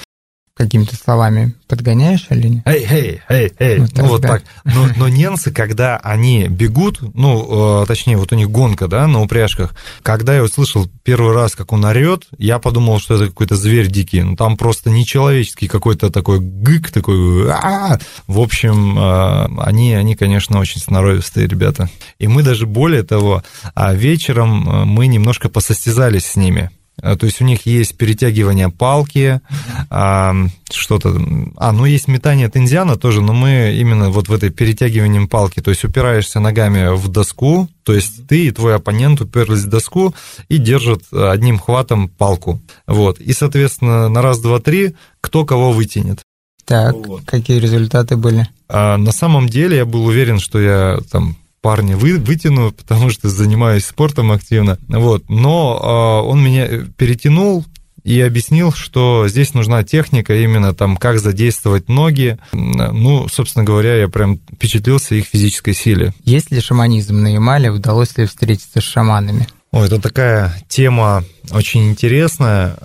[0.56, 2.64] какими-то словами подгоняешь оленя?
[2.66, 4.28] Эй, эй, эй, эй, ну, ну вот да.
[4.30, 4.44] так.
[4.64, 9.22] Но, но ненцы, когда они бегут, ну, э, точнее, вот у них гонка, да, на
[9.22, 13.88] упряжках, когда я услышал первый раз, как он орет, я подумал, что это какой-то зверь
[13.88, 20.16] дикий, ну, там просто нечеловеческий какой-то такой гык, такой, а в общем, э, они, они,
[20.16, 21.90] конечно, очень сноровистые ребята.
[22.18, 27.42] И мы даже более того, а вечером э, мы немножко посостязались с ними, то есть
[27.42, 29.42] у них есть перетягивание палки,
[29.90, 30.34] а,
[30.72, 31.16] что-то...
[31.58, 35.72] А, ну есть метание тензиана тоже, но мы именно вот в этой перетягивании палки, то
[35.72, 40.16] есть упираешься ногами в доску, то есть ты и твой оппонент уперлись в доску
[40.50, 42.62] и держат одним хватом палку.
[42.88, 43.20] Вот.
[43.20, 46.22] И, соответственно, на раз, два, три, кто кого вытянет.
[46.66, 47.24] Так, вот.
[47.26, 48.48] какие результаты были?
[48.68, 53.28] А, на самом деле я был уверен, что я там парня вы, вытяну, потому что
[53.28, 54.78] занимаюсь спортом активно.
[54.88, 55.28] Вот.
[55.30, 57.66] Но э, он меня перетянул,
[58.04, 62.38] и объяснил, что здесь нужна техника, именно там, как задействовать ноги.
[62.54, 66.14] Ну, собственно говоря, я прям впечатлился их физической силе.
[66.24, 67.72] Есть ли шаманизм на Ямале?
[67.72, 69.48] Удалось ли встретиться с шаманами?
[69.72, 72.78] О, это такая тема очень интересная.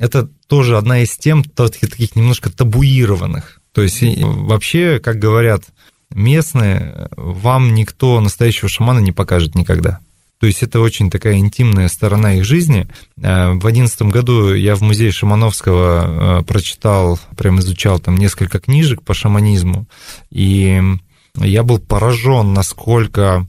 [0.00, 3.62] Это тоже одна из тем таких немножко табуированных.
[3.72, 5.62] То есть вообще, как говорят
[6.14, 10.00] местные, вам никто настоящего шамана не покажет никогда.
[10.40, 12.86] То есть это очень такая интимная сторона их жизни.
[13.20, 19.02] Э, в одиннадцатом году я в музее Шамановского э, прочитал, прям изучал там несколько книжек
[19.02, 19.86] по шаманизму,
[20.30, 20.80] и
[21.34, 23.46] я был поражен, насколько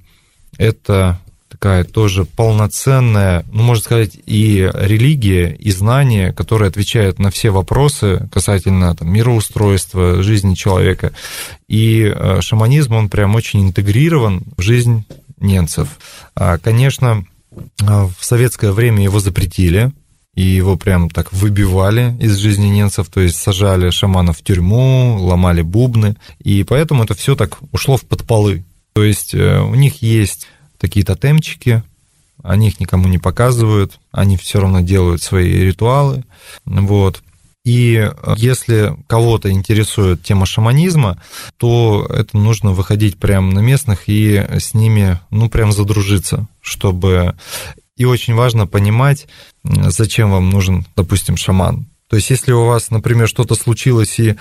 [0.57, 1.19] это
[1.59, 8.29] такая тоже полноценная, ну, можно сказать, и религия, и знания, которые отвечают на все вопросы
[8.31, 11.11] касательно там, мироустройства, жизни человека.
[11.67, 15.03] И э, шаманизм, он прям очень интегрирован в жизнь
[15.37, 15.99] немцев.
[16.33, 17.25] А, конечно,
[17.85, 19.91] а, в советское время его запретили,
[20.35, 25.61] и его прям так выбивали из жизни немцев, то есть сажали шаманов в тюрьму, ломали
[25.61, 28.63] бубны, и поэтому это все так ушло в подполы.
[28.93, 30.47] То есть э, у них есть
[30.79, 31.83] такие тотемчики,
[32.41, 36.23] они их никому не показывают, они все равно делают свои ритуалы,
[36.65, 37.21] вот.
[37.65, 41.21] И э, если кого-то интересует тема шаманизма,
[41.57, 47.35] то это нужно выходить прямо на местных и с ними, ну, прям задружиться, чтобы...
[47.97, 49.27] И очень важно понимать,
[49.63, 51.85] зачем вам нужен, допустим, шаман.
[52.09, 54.35] То есть, если у вас, например, что-то случилось и, э,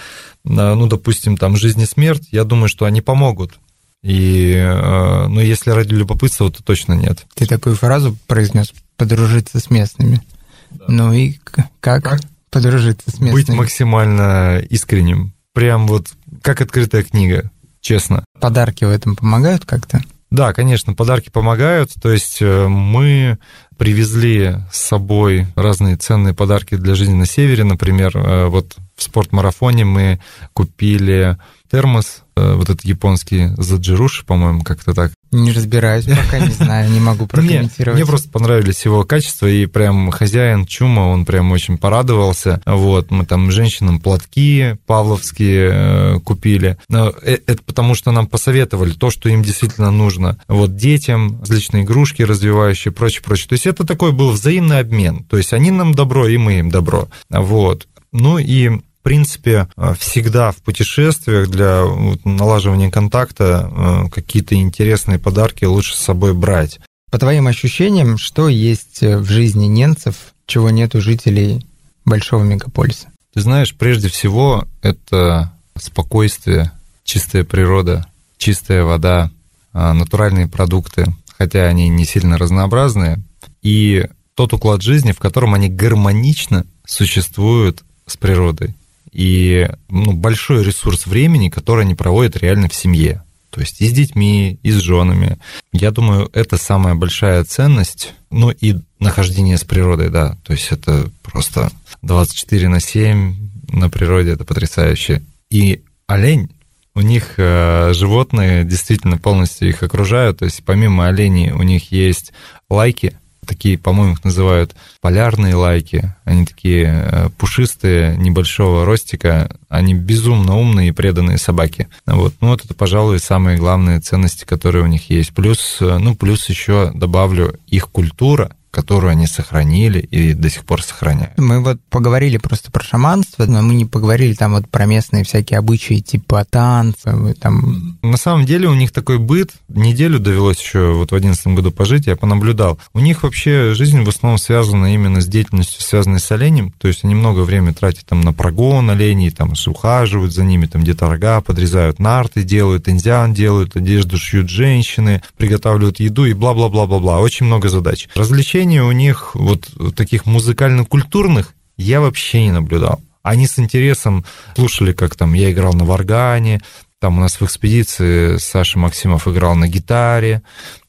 [0.45, 3.59] ну, допустим, там жизнь и смерть, я думаю, что они помогут.
[4.03, 7.27] И, э, ну, если ради любопытства, то точно нет.
[7.35, 10.23] Ты такую фразу произнес подружиться с местными.
[10.71, 10.85] Да.
[10.89, 11.39] Ну и
[11.81, 12.05] как?
[12.05, 12.21] как?
[12.51, 13.33] подружиться с местными.
[13.33, 15.33] Быть максимально искренним.
[15.53, 16.09] Прям вот
[16.43, 18.25] как открытая книга, честно.
[18.41, 20.03] Подарки в этом помогают как-то?
[20.31, 21.91] Да, конечно, подарки помогают.
[22.01, 23.39] То есть э, мы
[23.79, 27.65] привезли с собой разные ценные подарки для жизни на севере.
[27.65, 30.21] Например, э, вот в спортмарафоне мы
[30.53, 31.39] купили
[31.71, 35.13] термос, э, вот этот японский заджируши, по-моему, как-то так.
[35.31, 37.97] Не разбираюсь, пока не знаю, не могу прокомментировать.
[37.97, 42.63] Мне, мне просто понравились его качества, и прям хозяин Чума, он прям очень порадовался.
[42.65, 46.79] Вот, мы там женщинам платки павловские э, купили.
[46.89, 50.39] Но э, это потому, что нам посоветовали то, что им действительно нужно.
[50.49, 53.49] Вот детям различные игрушки развивающие, прочее, прочее.
[53.49, 55.25] То есть это такой был взаимный обмен.
[55.25, 57.09] То есть они нам добро, и мы им добро.
[57.29, 57.87] Вот.
[58.13, 61.83] Ну и принципе, э, всегда в путешествиях для
[62.25, 66.79] налаживания контакта э, какие-то интересные подарки лучше с собой брать.
[67.11, 71.65] По твоим ощущениям, что есть в жизни немцев, чего нет у жителей
[72.05, 73.07] большого мегаполиса?
[73.33, 76.71] Ты знаешь, прежде всего, это спокойствие,
[77.03, 78.05] чистая природа,
[78.37, 79.31] чистая вода,
[79.73, 81.07] э, натуральные продукты,
[81.39, 83.23] хотя они не сильно разнообразные,
[83.63, 88.75] и тот уклад жизни, в котором они гармонично существуют с природой
[89.13, 93.23] и ну, большой ресурс времени, который они проводят реально в семье.
[93.51, 95.39] То есть и с детьми, и с женами.
[95.73, 98.15] Я думаю, это самая большая ценность.
[98.31, 100.37] Ну и нахождение с природой, да.
[100.45, 101.71] То есть это просто
[102.03, 103.37] 24 на 7
[103.71, 105.23] на природе, это потрясающе.
[105.51, 106.51] И олень,
[106.95, 110.39] у них э, животные действительно полностью их окружают.
[110.39, 112.33] То есть помимо оленей у них есть
[112.69, 113.17] лайки,
[113.49, 116.15] такие, по-моему, их называют полярные лайки.
[116.25, 119.51] Они такие э, пушистые, небольшого ростика.
[119.69, 121.89] Они безумно умные и преданные собаки.
[122.07, 122.35] Вот.
[122.41, 125.33] Ну, вот это, пожалуй, самые главные ценности, которые у них есть.
[125.35, 130.85] Плюс, э, ну, плюс еще добавлю их культура, которую они сохранили и до сих пор
[130.85, 131.37] сохраняют.
[131.37, 135.59] Мы вот поговорили просто про шаманство, но мы не поговорили там вот про местные всякие
[135.59, 137.35] обычаи типа танцы.
[137.41, 137.99] Там...
[138.03, 139.51] На самом деле у них такой быт.
[139.69, 142.79] Неделю довелось еще вот в одиннадцатом году пожить, я понаблюдал.
[142.95, 146.71] У них вообще жизнь в основном связана именно с деятельностью, связанной с оленем.
[146.79, 150.83] То есть они много времени тратят там на прогон оленей, там ухаживают за ними, там
[150.83, 157.19] где-то рога подрезают, нарты делают, инзиан делают, одежду шьют женщины, приготавливают еду и бла-бла-бла-бла-бла.
[157.19, 158.09] Очень много задач.
[158.15, 163.01] Развлечения развлечений у них, вот таких музыкально-культурных, я вообще не наблюдал.
[163.23, 166.61] Они с интересом слушали, как там я играл на варгане,
[167.01, 170.43] там у нас в экспедиции Саша Максимов играл на гитаре.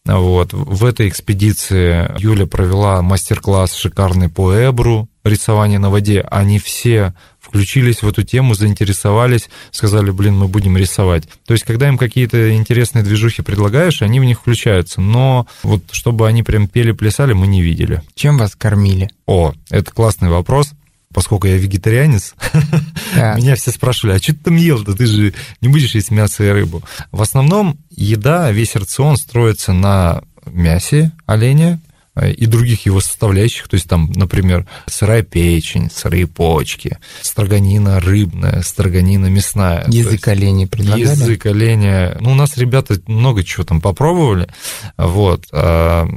[0.05, 0.53] Вот.
[0.53, 6.21] В этой экспедиции Юля провела мастер-класс шикарный по эбру, рисование на воде.
[6.31, 7.13] Они все
[7.49, 11.23] включились в эту тему, заинтересовались, сказали, блин, мы будем рисовать.
[11.45, 15.01] То есть, когда им какие-то интересные движухи предлагаешь, они в них включаются.
[15.01, 18.03] Но вот чтобы они прям пели-плясали, мы не видели.
[18.13, 19.09] Чем вас кормили?
[19.25, 20.71] О, это классный вопрос
[21.11, 22.35] поскольку я вегетарианец,
[23.15, 26.49] меня все спрашивали, а что ты там ел-то, ты же не будешь есть мясо и
[26.49, 26.83] рыбу.
[27.11, 31.79] В основном еда, весь рацион строится на мясе оленя,
[32.27, 39.27] и других его составляющих, то есть там, например, сырая печень, сырые почки, строганина рыбная, строганина
[39.27, 39.85] мясная.
[39.87, 41.01] Язык оленя предлагали?
[41.01, 42.17] Язык оленя.
[42.19, 44.47] Ну, у нас ребята много чего там попробовали,
[44.97, 45.45] вот.
[45.51, 46.07] А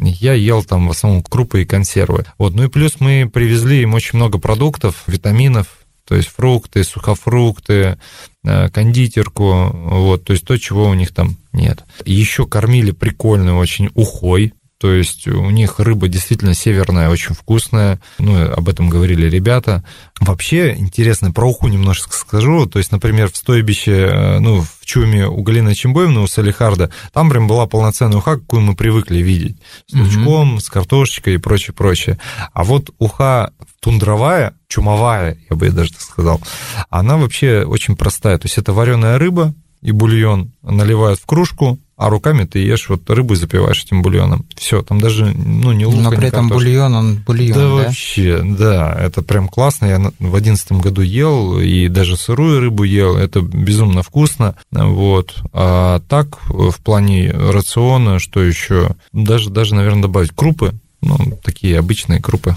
[0.00, 2.24] я ел там в основном крупы и консервы.
[2.38, 2.54] Вот.
[2.54, 5.66] Ну и плюс мы привезли им очень много продуктов, витаминов,
[6.08, 7.98] то есть фрукты, сухофрукты,
[8.42, 11.84] э, кондитерку, вот, то есть то, чего у них там нет.
[12.06, 18.00] Еще кормили прикольно очень ухой, то есть у них рыба действительно северная, очень вкусная.
[18.18, 19.84] Ну, об этом говорили ребята.
[20.20, 22.66] Вообще, интересно, про уху немножко скажу.
[22.66, 27.28] То есть, например, в стойбище, э, ну, в чуме у Галины Чембоевны, у Салихарда, там
[27.28, 29.58] прям была полноценная уха, какую мы привыкли видеть.
[29.88, 30.60] С лучком, угу.
[30.60, 32.18] с картошечкой и прочее, прочее.
[32.52, 36.40] А вот уха тундровая, чумовая, я бы даже так сказал,
[36.88, 38.38] она вообще очень простая.
[38.38, 43.10] То есть это вареная рыба и бульон наливают в кружку, а руками ты ешь вот
[43.10, 44.46] рыбу запиваешь этим бульоном.
[44.56, 47.60] Все, там даже, ну, не лука, Но при этом бульон, он бульон, да?
[47.60, 49.86] Да вообще, да, это прям классно.
[49.86, 55.42] Я в одиннадцатом году ел, и даже сырую рыбу ел, это безумно вкусно, вот.
[55.52, 58.94] А так, в плане рациона, что еще?
[59.12, 62.56] Даже, даже, наверное, добавить крупы, ну, такие обычные крупы.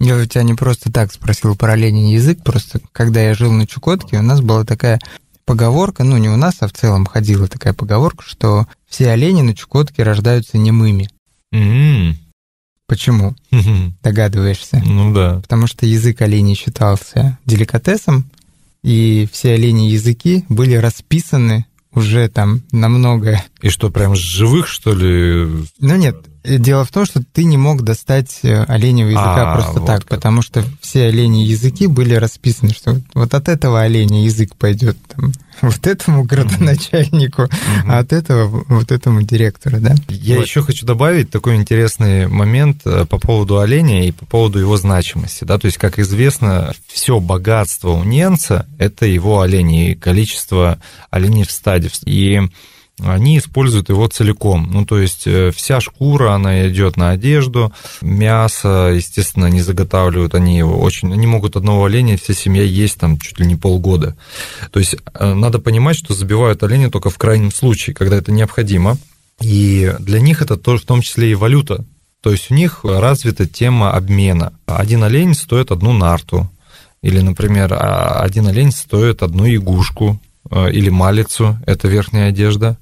[0.00, 3.66] Я у тебя не просто так спросил про оленей язык, просто когда я жил на
[3.66, 5.00] Чукотке, у нас была такая
[5.44, 9.56] поговорка, ну не у нас, а в целом ходила такая поговорка, что все олени на
[9.56, 11.08] Чукотке рождаются немыми.
[11.54, 12.14] Mm-hmm.
[12.86, 13.34] Почему?
[13.50, 13.92] Mm-hmm.
[14.02, 14.82] Догадываешься?
[14.84, 15.40] Ну да.
[15.40, 18.30] Потому что язык оленей считался деликатесом,
[18.84, 21.64] и все олени языки были расписаны
[21.94, 23.42] уже там намного...
[23.62, 25.66] И что, прям живых, что ли?
[25.78, 29.78] Ну нет, Дело в том, что ты не мог достать э, оленевого языка а, просто
[29.78, 30.08] вот так, как.
[30.08, 35.32] потому что все оленьи языки были расписаны, что вот от этого оленя язык пойдет там,
[35.62, 37.86] вот этому градоначальнику, mm-hmm.
[37.86, 39.94] а от этого вот этому директору, да?
[40.08, 40.46] Я вот.
[40.46, 45.44] еще хочу добавить такой интересный момент э, по поводу оленя и по поводу его значимости,
[45.44, 50.78] да, то есть, как известно, все богатство у ненца– это его олени, и количество
[51.10, 51.90] оленей в стаде.
[52.04, 52.40] И
[53.04, 54.70] они используют его целиком.
[54.72, 60.56] Ну, то есть э, вся шкура, она идет на одежду, мясо, естественно, не заготавливают они
[60.56, 61.12] его очень...
[61.12, 64.16] Они могут одного оленя, вся семья есть там чуть ли не полгода.
[64.70, 68.96] То есть э, надо понимать, что забивают оленя только в крайнем случае, когда это необходимо.
[69.40, 71.84] И для них это тоже в том числе и валюта.
[72.20, 74.52] То есть у них развита тема обмена.
[74.66, 76.48] Один олень стоит одну нарту.
[77.02, 82.78] Или, например, а, один олень стоит одну игушку э, или малицу, это верхняя одежда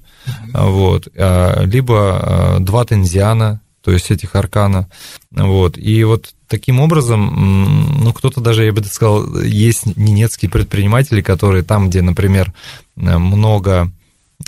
[0.53, 4.89] вот, а, либо а, два тензиана, то есть этих аркана,
[5.31, 11.63] вот, и вот таким образом, ну, кто-то даже, я бы сказал, есть ненецкие предприниматели, которые
[11.63, 12.53] там, где, например,
[12.95, 13.91] много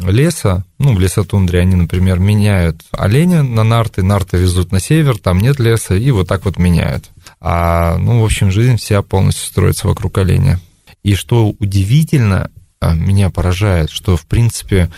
[0.01, 5.39] леса, ну, в лесотундре они, например, меняют оленя на нарты, нарты везут на север, там
[5.39, 7.09] нет леса, и вот так вот меняют.
[7.39, 10.59] А, ну, в общем, жизнь вся полностью строится вокруг оленя.
[11.03, 12.49] И что удивительно,
[12.80, 14.89] а, меня поражает, что, в принципе,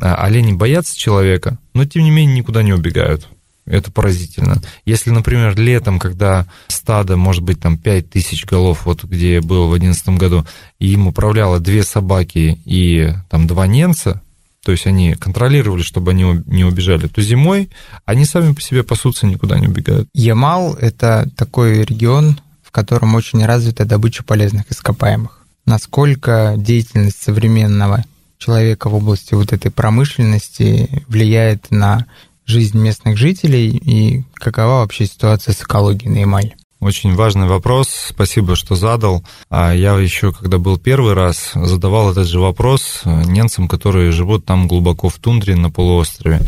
[0.00, 3.28] олени боятся человека, но тем не менее никуда не убегают.
[3.66, 4.60] Это поразительно.
[4.84, 9.68] Если, например, летом, когда стадо, может быть, там 5 тысяч голов, вот где я был
[9.68, 10.46] в 2011 году,
[10.78, 14.20] и им управляло две собаки и там два ненца,
[14.64, 17.70] то есть они контролировали, чтобы они не убежали, то зимой
[18.04, 20.08] они сами по себе пасутся, никуда не убегают.
[20.14, 25.40] Ямал– это такой регион, в котором очень развита добыча полезных ископаемых.
[25.66, 28.04] Насколько деятельность современного
[28.38, 32.06] человека в области вот этой промышленности влияет на
[32.46, 36.56] жизнь местных жителей и какова вообще ситуация с экологией на Ямале?
[36.80, 39.24] Очень важный вопрос, спасибо, что задал.
[39.48, 44.68] А я еще, когда был первый раз, задавал этот же вопрос немцам, которые живут там
[44.68, 46.42] глубоко в тундре на полуострове.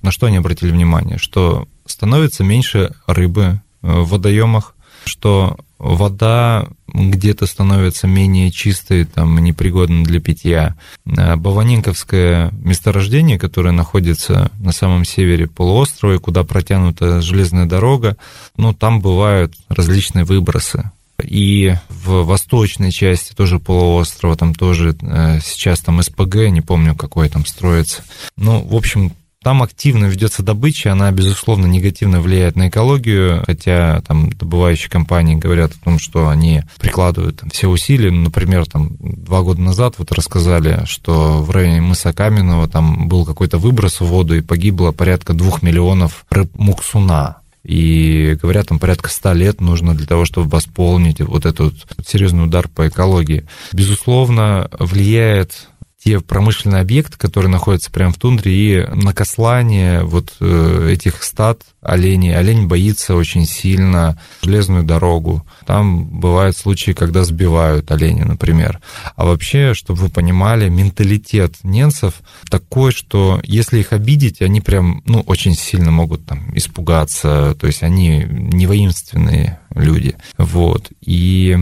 [0.00, 1.18] На что они обратили внимание?
[1.18, 4.74] Что становится меньше рыбы в водоемах,
[5.04, 10.76] что вода где-то становится менее чистой, там, непригодной для питья.
[11.06, 18.16] Э, Баванинковское месторождение, которое находится на самом севере полуострова, куда протянута железная дорога,
[18.56, 20.90] ну, там бывают различные выбросы.
[21.22, 27.28] И в восточной части тоже полуострова, там тоже э, сейчас там СПГ, не помню, какой
[27.28, 28.02] там строится.
[28.36, 29.12] Ну, в общем,
[29.42, 35.72] там активно ведется добыча, она, безусловно, негативно влияет на экологию, хотя там добывающие компании говорят
[35.72, 38.10] о том, что они прикладывают там, все усилия.
[38.10, 43.24] Ну, например, там два года назад вот рассказали, что в районе мыса Каменного там был
[43.24, 47.38] какой-то выброс в воду и погибло порядка двух миллионов рыб муксуна.
[47.64, 51.74] И говорят, там порядка ста лет нужно для того, чтобы восполнить вот этот
[52.04, 53.44] серьезный удар по экологии.
[53.72, 55.68] Безусловно, влияет
[56.04, 62.36] те промышленные объекты, которые находятся прямо в тундре, и накослание вот э, этих стад оленей.
[62.36, 65.46] Олень боится очень сильно железную дорогу.
[65.66, 68.80] Там бывают случаи, когда сбивают оленя, например.
[69.16, 72.14] А вообще, чтобы вы понимали, менталитет ненцев
[72.50, 77.56] такой, что если их обидеть, они прям, ну, очень сильно могут там испугаться.
[77.60, 80.16] То есть они не воинственные люди.
[80.36, 80.90] Вот.
[81.00, 81.58] И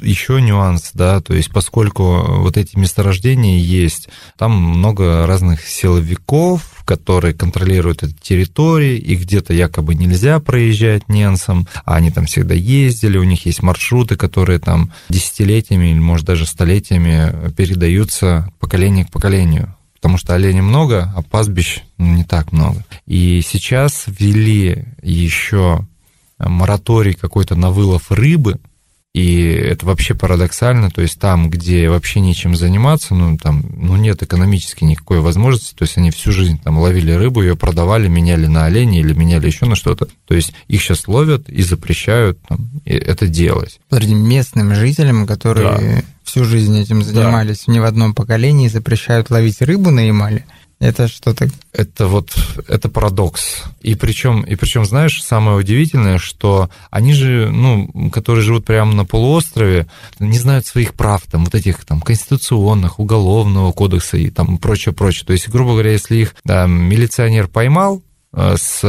[0.00, 7.34] еще нюанс, да, то есть поскольку вот эти месторождения есть, там много разных силовиков, которые
[7.34, 13.24] контролируют эти территории, и где-то якобы нельзя проезжать ненцам, а они там всегда ездили, у
[13.24, 19.74] них есть маршруты, которые там десятилетиями или, может, даже столетиями передаются поколение к поколению
[20.06, 22.84] потому что оленей много, а пастбищ ну, не так много.
[23.06, 25.84] И сейчас ввели еще
[26.38, 28.60] мораторий какой-то на вылов рыбы,
[29.16, 34.22] и это вообще парадоксально, то есть там, где вообще нечем заниматься, ну, там, ну, нет
[34.22, 38.66] экономически никакой возможности, то есть они всю жизнь там ловили рыбу, ее продавали, меняли на
[38.66, 40.08] оленей или меняли еще на что-то.
[40.26, 43.80] То есть их сейчас ловят и запрещают там, это делать.
[43.88, 46.02] Подожди, местным жителям, которые да.
[46.22, 47.72] всю жизнь этим занимались, да.
[47.72, 50.44] ни в одном поколении запрещают ловить рыбу на Ямале?
[50.78, 51.48] Это что-то...
[51.72, 52.36] Это вот,
[52.68, 53.64] это парадокс.
[53.80, 59.06] И причем, и причем, знаешь, самое удивительное, что они же, ну, которые живут прямо на
[59.06, 59.86] полуострове,
[60.18, 65.24] не знают своих прав, там, вот этих, там, конституционных, уголовного кодекса и там прочее, прочее.
[65.26, 68.02] То есть, грубо говоря, если их да, милиционер поймал
[68.34, 68.82] э, с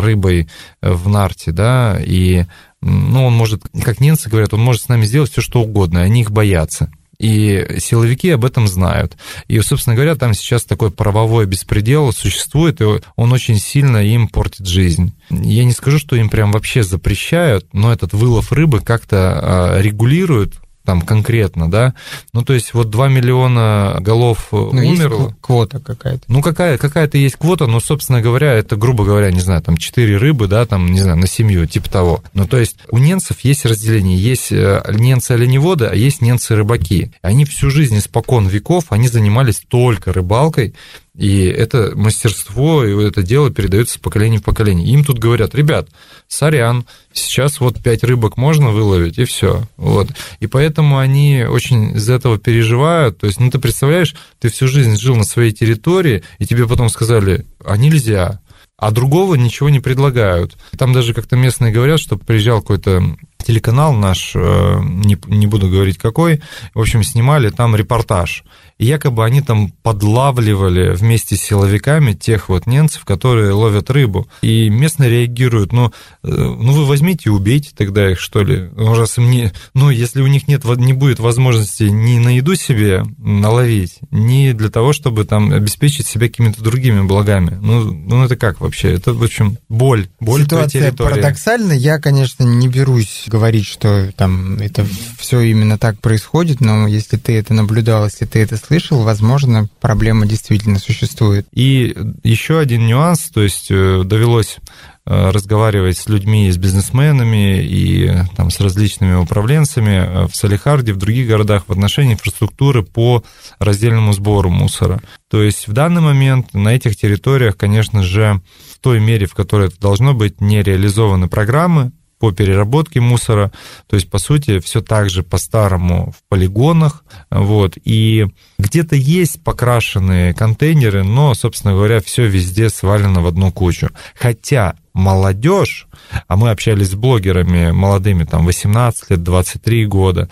[0.00, 0.48] рыбой
[0.80, 2.46] в нарте, да, и,
[2.80, 6.22] ну, он может, как немцы говорят, он может с нами сделать все, что угодно, они
[6.22, 6.90] их боятся.
[7.18, 9.16] И силовики об этом знают.
[9.48, 12.84] И, собственно говоря, там сейчас такой правовой беспредел существует, и
[13.16, 15.14] он очень сильно им портит жизнь.
[15.30, 20.54] Я не скажу, что им прям вообще запрещают, но этот вылов рыбы как-то а, регулируют,
[20.84, 21.94] там конкретно, да.
[22.32, 25.24] Ну, то есть вот 2 миллиона голов ну, умерло.
[25.24, 26.22] Есть квота какая-то.
[26.28, 30.16] Ну, какая, какая-то есть квота, но, собственно говоря, это, грубо говоря, не знаю, там 4
[30.18, 32.22] рыбы, да, там, не знаю, на семью, типа того.
[32.34, 34.18] Ну, то есть у ненцев есть разделение.
[34.18, 37.12] Есть э, ненцы-оленеводы, а есть ненцы-рыбаки.
[37.22, 40.74] Они всю жизнь, испокон веков, они занимались только рыбалкой,
[41.16, 44.88] и это мастерство, и это дело передается с поколения в поколение.
[44.88, 45.88] Им тут говорят, ребят,
[46.26, 49.62] сорян, сейчас вот пять рыбок можно выловить, и все.
[49.76, 50.08] Вот.
[50.40, 53.18] И поэтому они очень из этого переживают.
[53.18, 56.88] То есть, ну, ты представляешь, ты всю жизнь жил на своей территории, и тебе потом
[56.88, 58.40] сказали, а нельзя,
[58.76, 60.56] а другого ничего не предлагают.
[60.76, 63.16] Там даже как-то местные говорят, что приезжал какой-то
[63.46, 66.42] телеканал наш, э, не, не буду говорить какой,
[66.74, 68.44] в общем, снимали там репортаж.
[68.78, 74.26] И якобы они там подлавливали вместе с силовиками тех вот немцев, которые ловят рыбу.
[74.42, 75.92] И местные реагируют, ну,
[76.22, 78.70] э, ну вы возьмите и убейте тогда их, что ли.
[78.74, 82.56] Ну, раз им не, ну, если у них нет, не будет возможности ни на еду
[82.56, 87.58] себе наловить, ни для того, чтобы там обеспечить себя какими-то другими благами.
[87.60, 88.94] Ну, ну это как вообще?
[88.94, 90.08] Это, в общем, боль.
[90.18, 91.72] боль Ситуация парадоксальна.
[91.72, 94.86] Я, конечно, не берусь говорить, что там это
[95.18, 100.24] все именно так происходит, но если ты это наблюдал, если ты это слышал, возможно, проблема
[100.24, 101.44] действительно существует.
[101.52, 104.58] И еще один нюанс, то есть э, довелось
[105.04, 110.98] э, разговаривать с людьми, с бизнесменами и там, с различными управленцами э, в Салихарде, в
[110.98, 113.24] других городах в отношении инфраструктуры по
[113.58, 115.02] раздельному сбору мусора.
[115.28, 118.40] То есть в данный момент на этих территориях, конечно же,
[118.72, 123.52] в той мере, в которой это должно быть, не реализованы программы по переработке мусора.
[123.86, 127.04] То есть, по сути, все так же по-старому в полигонах.
[127.30, 127.76] Вот.
[127.84, 128.26] И
[128.58, 133.90] где-то есть покрашенные контейнеры, но, собственно говоря, все везде свалено в одну кучу.
[134.14, 135.88] Хотя молодежь,
[136.28, 140.28] а мы общались с блогерами молодыми, там, 18 лет, 23 года,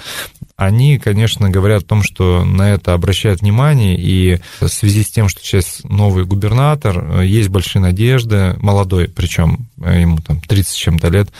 [0.65, 5.29] они, конечно, говорят о том, что на это обращают внимание, и в связи с тем,
[5.29, 11.31] что сейчас новый губернатор, есть большие надежды, молодой, причем ему там 30 чем-то лет,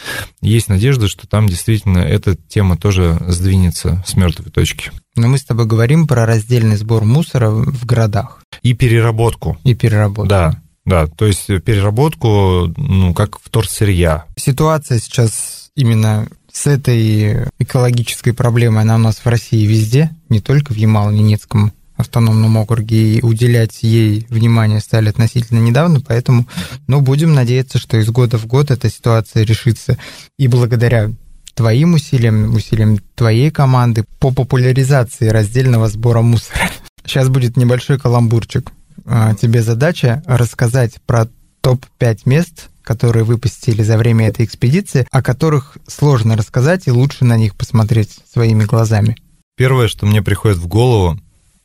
[0.41, 4.91] есть надежда, что там действительно эта тема тоже сдвинется с мертвой точки.
[5.15, 8.41] Но мы с тобой говорим про раздельный сбор мусора в городах.
[8.61, 9.57] И переработку.
[9.63, 10.27] И переработку.
[10.27, 14.25] Да, да, то есть переработку, ну, как вторсырья.
[14.35, 20.71] Ситуация сейчас именно с этой экологической проблемой, она у нас в России везде, не только
[20.71, 26.47] в Ямало-Ненецком автономном округе, и уделять ей внимание стали относительно недавно, поэтому,
[26.87, 29.97] ну, будем надеяться, что из года в год эта ситуация решится.
[30.37, 31.11] И благодаря
[31.55, 36.69] твоим усилиям, усилиям твоей команды по популяризации раздельного сбора мусора.
[37.03, 38.71] Сейчас будет небольшой каламбурчик.
[39.05, 41.27] А, тебе задача рассказать про
[41.61, 47.25] топ-5 мест, которые вы посетили за время этой экспедиции, о которых сложно рассказать и лучше
[47.25, 49.15] на них посмотреть своими глазами.
[49.55, 51.19] Первое, что мне приходит в голову,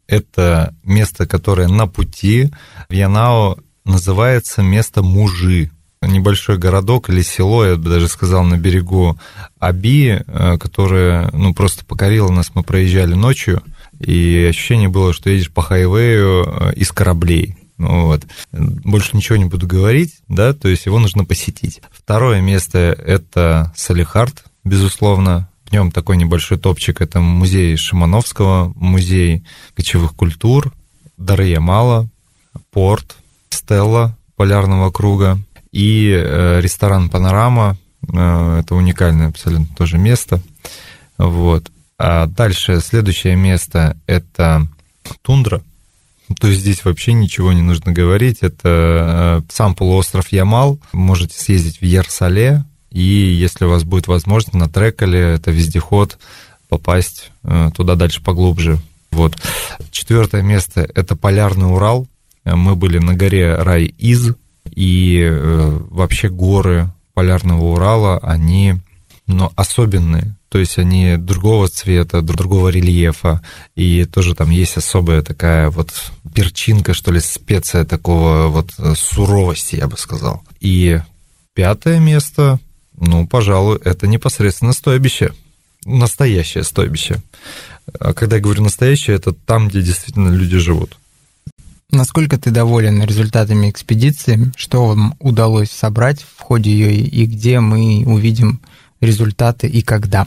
[0.07, 2.51] Это место, которое на пути
[2.89, 5.71] в Янао называется место Мужи.
[6.01, 9.19] Небольшой городок или село, я бы даже сказал, на берегу
[9.59, 12.53] Аби, э, которое ну, просто покорило нас.
[12.55, 13.63] Мы проезжали ночью,
[13.99, 17.57] и ощущение было, что едешь по хайвею э, из кораблей.
[17.79, 18.23] Вот.
[18.53, 21.81] Больше ничего не буду говорить, да, то есть его нужно посетить.
[21.91, 25.49] Второе место– это Салихард, безусловно.
[25.65, 27.01] В нем такой небольшой топчик.
[27.01, 30.73] Это музей Шимановского, музей кочевых культур,
[31.17, 32.09] Дарья Мала,
[32.73, 33.17] порт,
[33.51, 35.39] Стелла полярного круга
[35.73, 37.77] и э, ресторан Панорама.
[38.13, 40.41] Э, это уникальное абсолютно тоже место.
[41.19, 41.71] Вот.
[41.99, 44.67] А дальше следующее место– это
[45.23, 45.63] тундра.
[46.41, 48.39] То есть здесь вообще ничего не нужно говорить.
[48.43, 50.79] Это э, сам полуостров Ямал.
[50.93, 56.19] Можете съездить в Ерсале, и если у вас будет возможность на трекале, это вездеход,
[56.69, 58.79] попасть э, туда дальше поглубже.
[59.11, 59.37] Вот.
[59.91, 62.07] Четвертое место– это Полярный Урал.
[62.45, 64.35] Мы были на горе Рай-Из,
[64.75, 68.77] и э, вообще горы Полярного Урала, они
[69.27, 70.37] ну, особенные.
[70.49, 73.43] То есть они другого цвета, другого рельефа,
[73.75, 75.93] и тоже там есть особая такая вот
[76.35, 80.43] перчинка, что ли, специя такого вот э, суровости, я бы сказал.
[80.61, 81.01] И
[81.55, 82.59] пятое место,
[82.97, 85.33] ну, пожалуй, это непосредственно стойбище,
[85.85, 87.23] настоящее стойбище.
[88.01, 90.97] А когда я говорю настоящее, это там, где действительно люди живут.
[91.91, 94.53] Насколько ты доволен результатами экспедиции?
[94.57, 98.61] Что вам удалось собрать в ходе ее и где мы увидим
[99.01, 100.27] результаты и когда?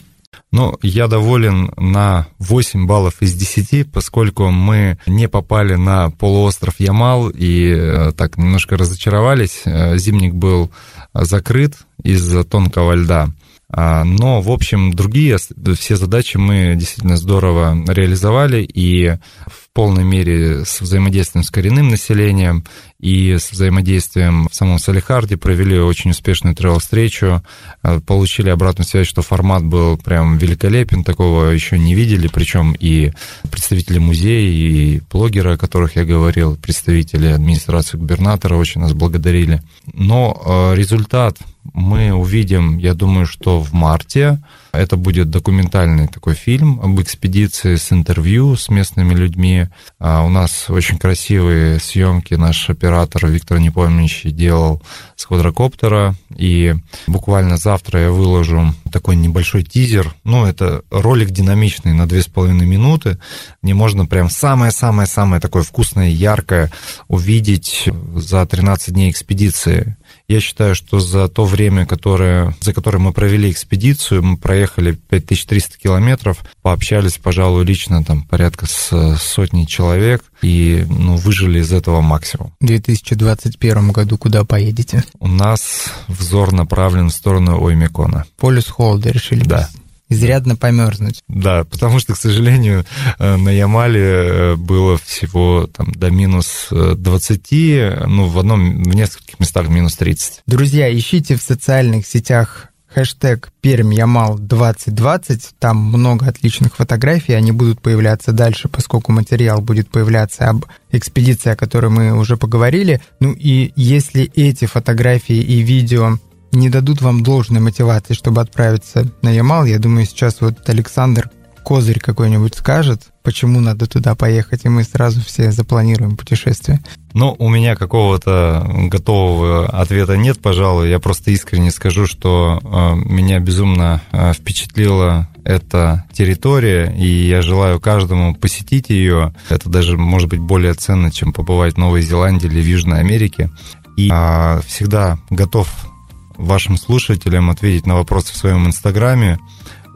[0.51, 7.29] Ну, я доволен на 8 баллов из 10, поскольку мы не попали на полуостров Ямал
[7.29, 9.61] и э, так немножко разочаровались.
[9.65, 10.71] Э, зимник был
[11.13, 13.29] закрыт из-за тонкого льда.
[13.73, 19.15] А, но, в общем, другие все задачи мы действительно здорово реализовали, и
[19.47, 22.65] в полной мере с взаимодействием с коренным населением
[22.99, 27.41] и с взаимодействием в самом Салихарде провели очень успешную трейл-встречу,
[27.81, 33.13] а, получили обратную связь, что формат был прям великолепен, такого еще не видели, причем и
[33.49, 39.61] представители музея, и блогеры, о которых я говорил, представители администрации губернатора очень нас благодарили.
[39.93, 41.37] Но а, результат
[41.73, 44.41] мы увидим, я думаю, что в марте.
[44.71, 49.67] Это будет документальный такой фильм об экспедиции с интервью с местными людьми.
[49.99, 54.81] А у нас очень красивые съемки наш оператор Виктор Непомнящий делал
[55.15, 56.15] с квадрокоптера.
[56.35, 56.73] И
[57.07, 60.15] буквально завтра я выложу такой небольшой тизер.
[60.23, 63.17] Ну, это ролик динамичный на 2,5 минуты.
[63.61, 66.71] Не можно прям самое-самое-самое такое вкусное, яркое
[67.07, 69.97] увидеть за 13 дней экспедиции.
[70.31, 75.77] Я считаю, что за то время, которое, за которое мы провели экспедицию, мы проехали 5300
[75.77, 82.53] километров, пообщались, пожалуй, лично там порядка с сотней человек и ну, выжили из этого максимум.
[82.61, 85.03] В 2021 году куда поедете?
[85.19, 88.23] У нас взор направлен в сторону Оймекона.
[88.37, 89.43] Полюс Холда решили?
[89.43, 89.67] Да
[90.11, 91.23] изрядно померзнуть.
[91.27, 92.85] Да, потому что, к сожалению,
[93.17, 98.95] э, на Ямале э, было всего там до минус 20, э, ну, в одном, в
[98.95, 100.41] нескольких местах минус 30.
[100.45, 105.51] Друзья, ищите в социальных сетях хэштег Пермь Ямал 2020.
[105.59, 111.55] Там много отличных фотографий, они будут появляться дальше, поскольку материал будет появляться об экспедиции, о
[111.55, 113.01] которой мы уже поговорили.
[113.21, 116.17] Ну и если эти фотографии и видео
[116.51, 119.65] не дадут вам должной мотивации, чтобы отправиться на Ямал.
[119.65, 121.29] Я думаю, сейчас вот Александр
[121.63, 126.81] козырь какой-нибудь скажет, почему надо туда поехать, и мы сразу все запланируем путешествие.
[127.13, 130.89] Ну, у меня какого-то готового ответа нет, пожалуй.
[130.89, 137.79] Я просто искренне скажу, что э, меня безумно э, впечатлила эта территория, и я желаю
[137.79, 139.33] каждому посетить ее.
[139.49, 143.49] Это даже может быть более ценно, чем побывать в Новой Зеландии или в Южной Америке.
[143.97, 145.90] И э, всегда готов
[146.37, 149.39] вашим слушателям ответить на вопросы в своем инстаграме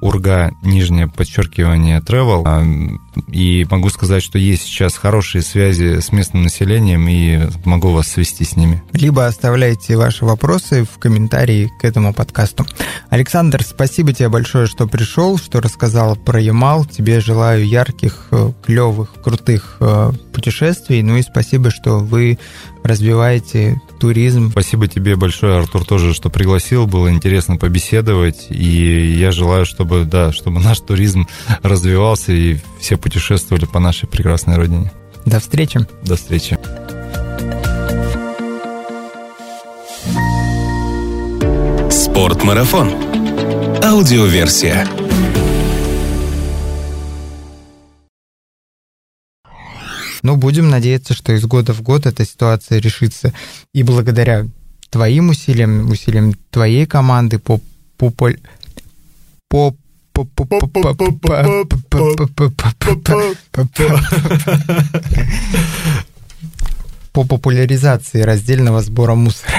[0.01, 2.99] урга, нижнее подчеркивание, travel.
[3.31, 8.43] И могу сказать, что есть сейчас хорошие связи с местным населением, и могу вас свести
[8.43, 8.83] с ними.
[8.93, 12.65] Либо оставляйте ваши вопросы в комментарии к этому подкасту.
[13.09, 16.85] Александр, спасибо тебе большое, что пришел, что рассказал про Ямал.
[16.85, 21.01] Тебе желаю ярких, э, клевых, крутых э, путешествий.
[21.01, 22.37] Ну и спасибо, что вы
[22.83, 24.51] развиваете туризм.
[24.51, 26.85] Спасибо тебе большое, Артур, тоже, что пригласил.
[26.85, 28.47] Было интересно побеседовать.
[28.49, 31.27] И я желаю, чтобы, да, чтобы наш туризм
[31.63, 34.91] развивался и все путешествовали по нашей прекрасной родине.
[35.27, 35.79] До встречи.
[36.01, 36.57] До встречи.
[41.91, 42.89] Спортмарафон.
[43.83, 44.87] Аудиоверсия.
[50.23, 53.35] Но будем надеяться, что из года в год эта ситуация решится.
[53.71, 54.47] И благодаря
[54.89, 57.61] твоим усилиям, усилиям твоей команды по,
[57.97, 58.31] по, по,
[59.47, 59.75] по
[67.11, 69.53] по популяризации раздельного сбора мусора.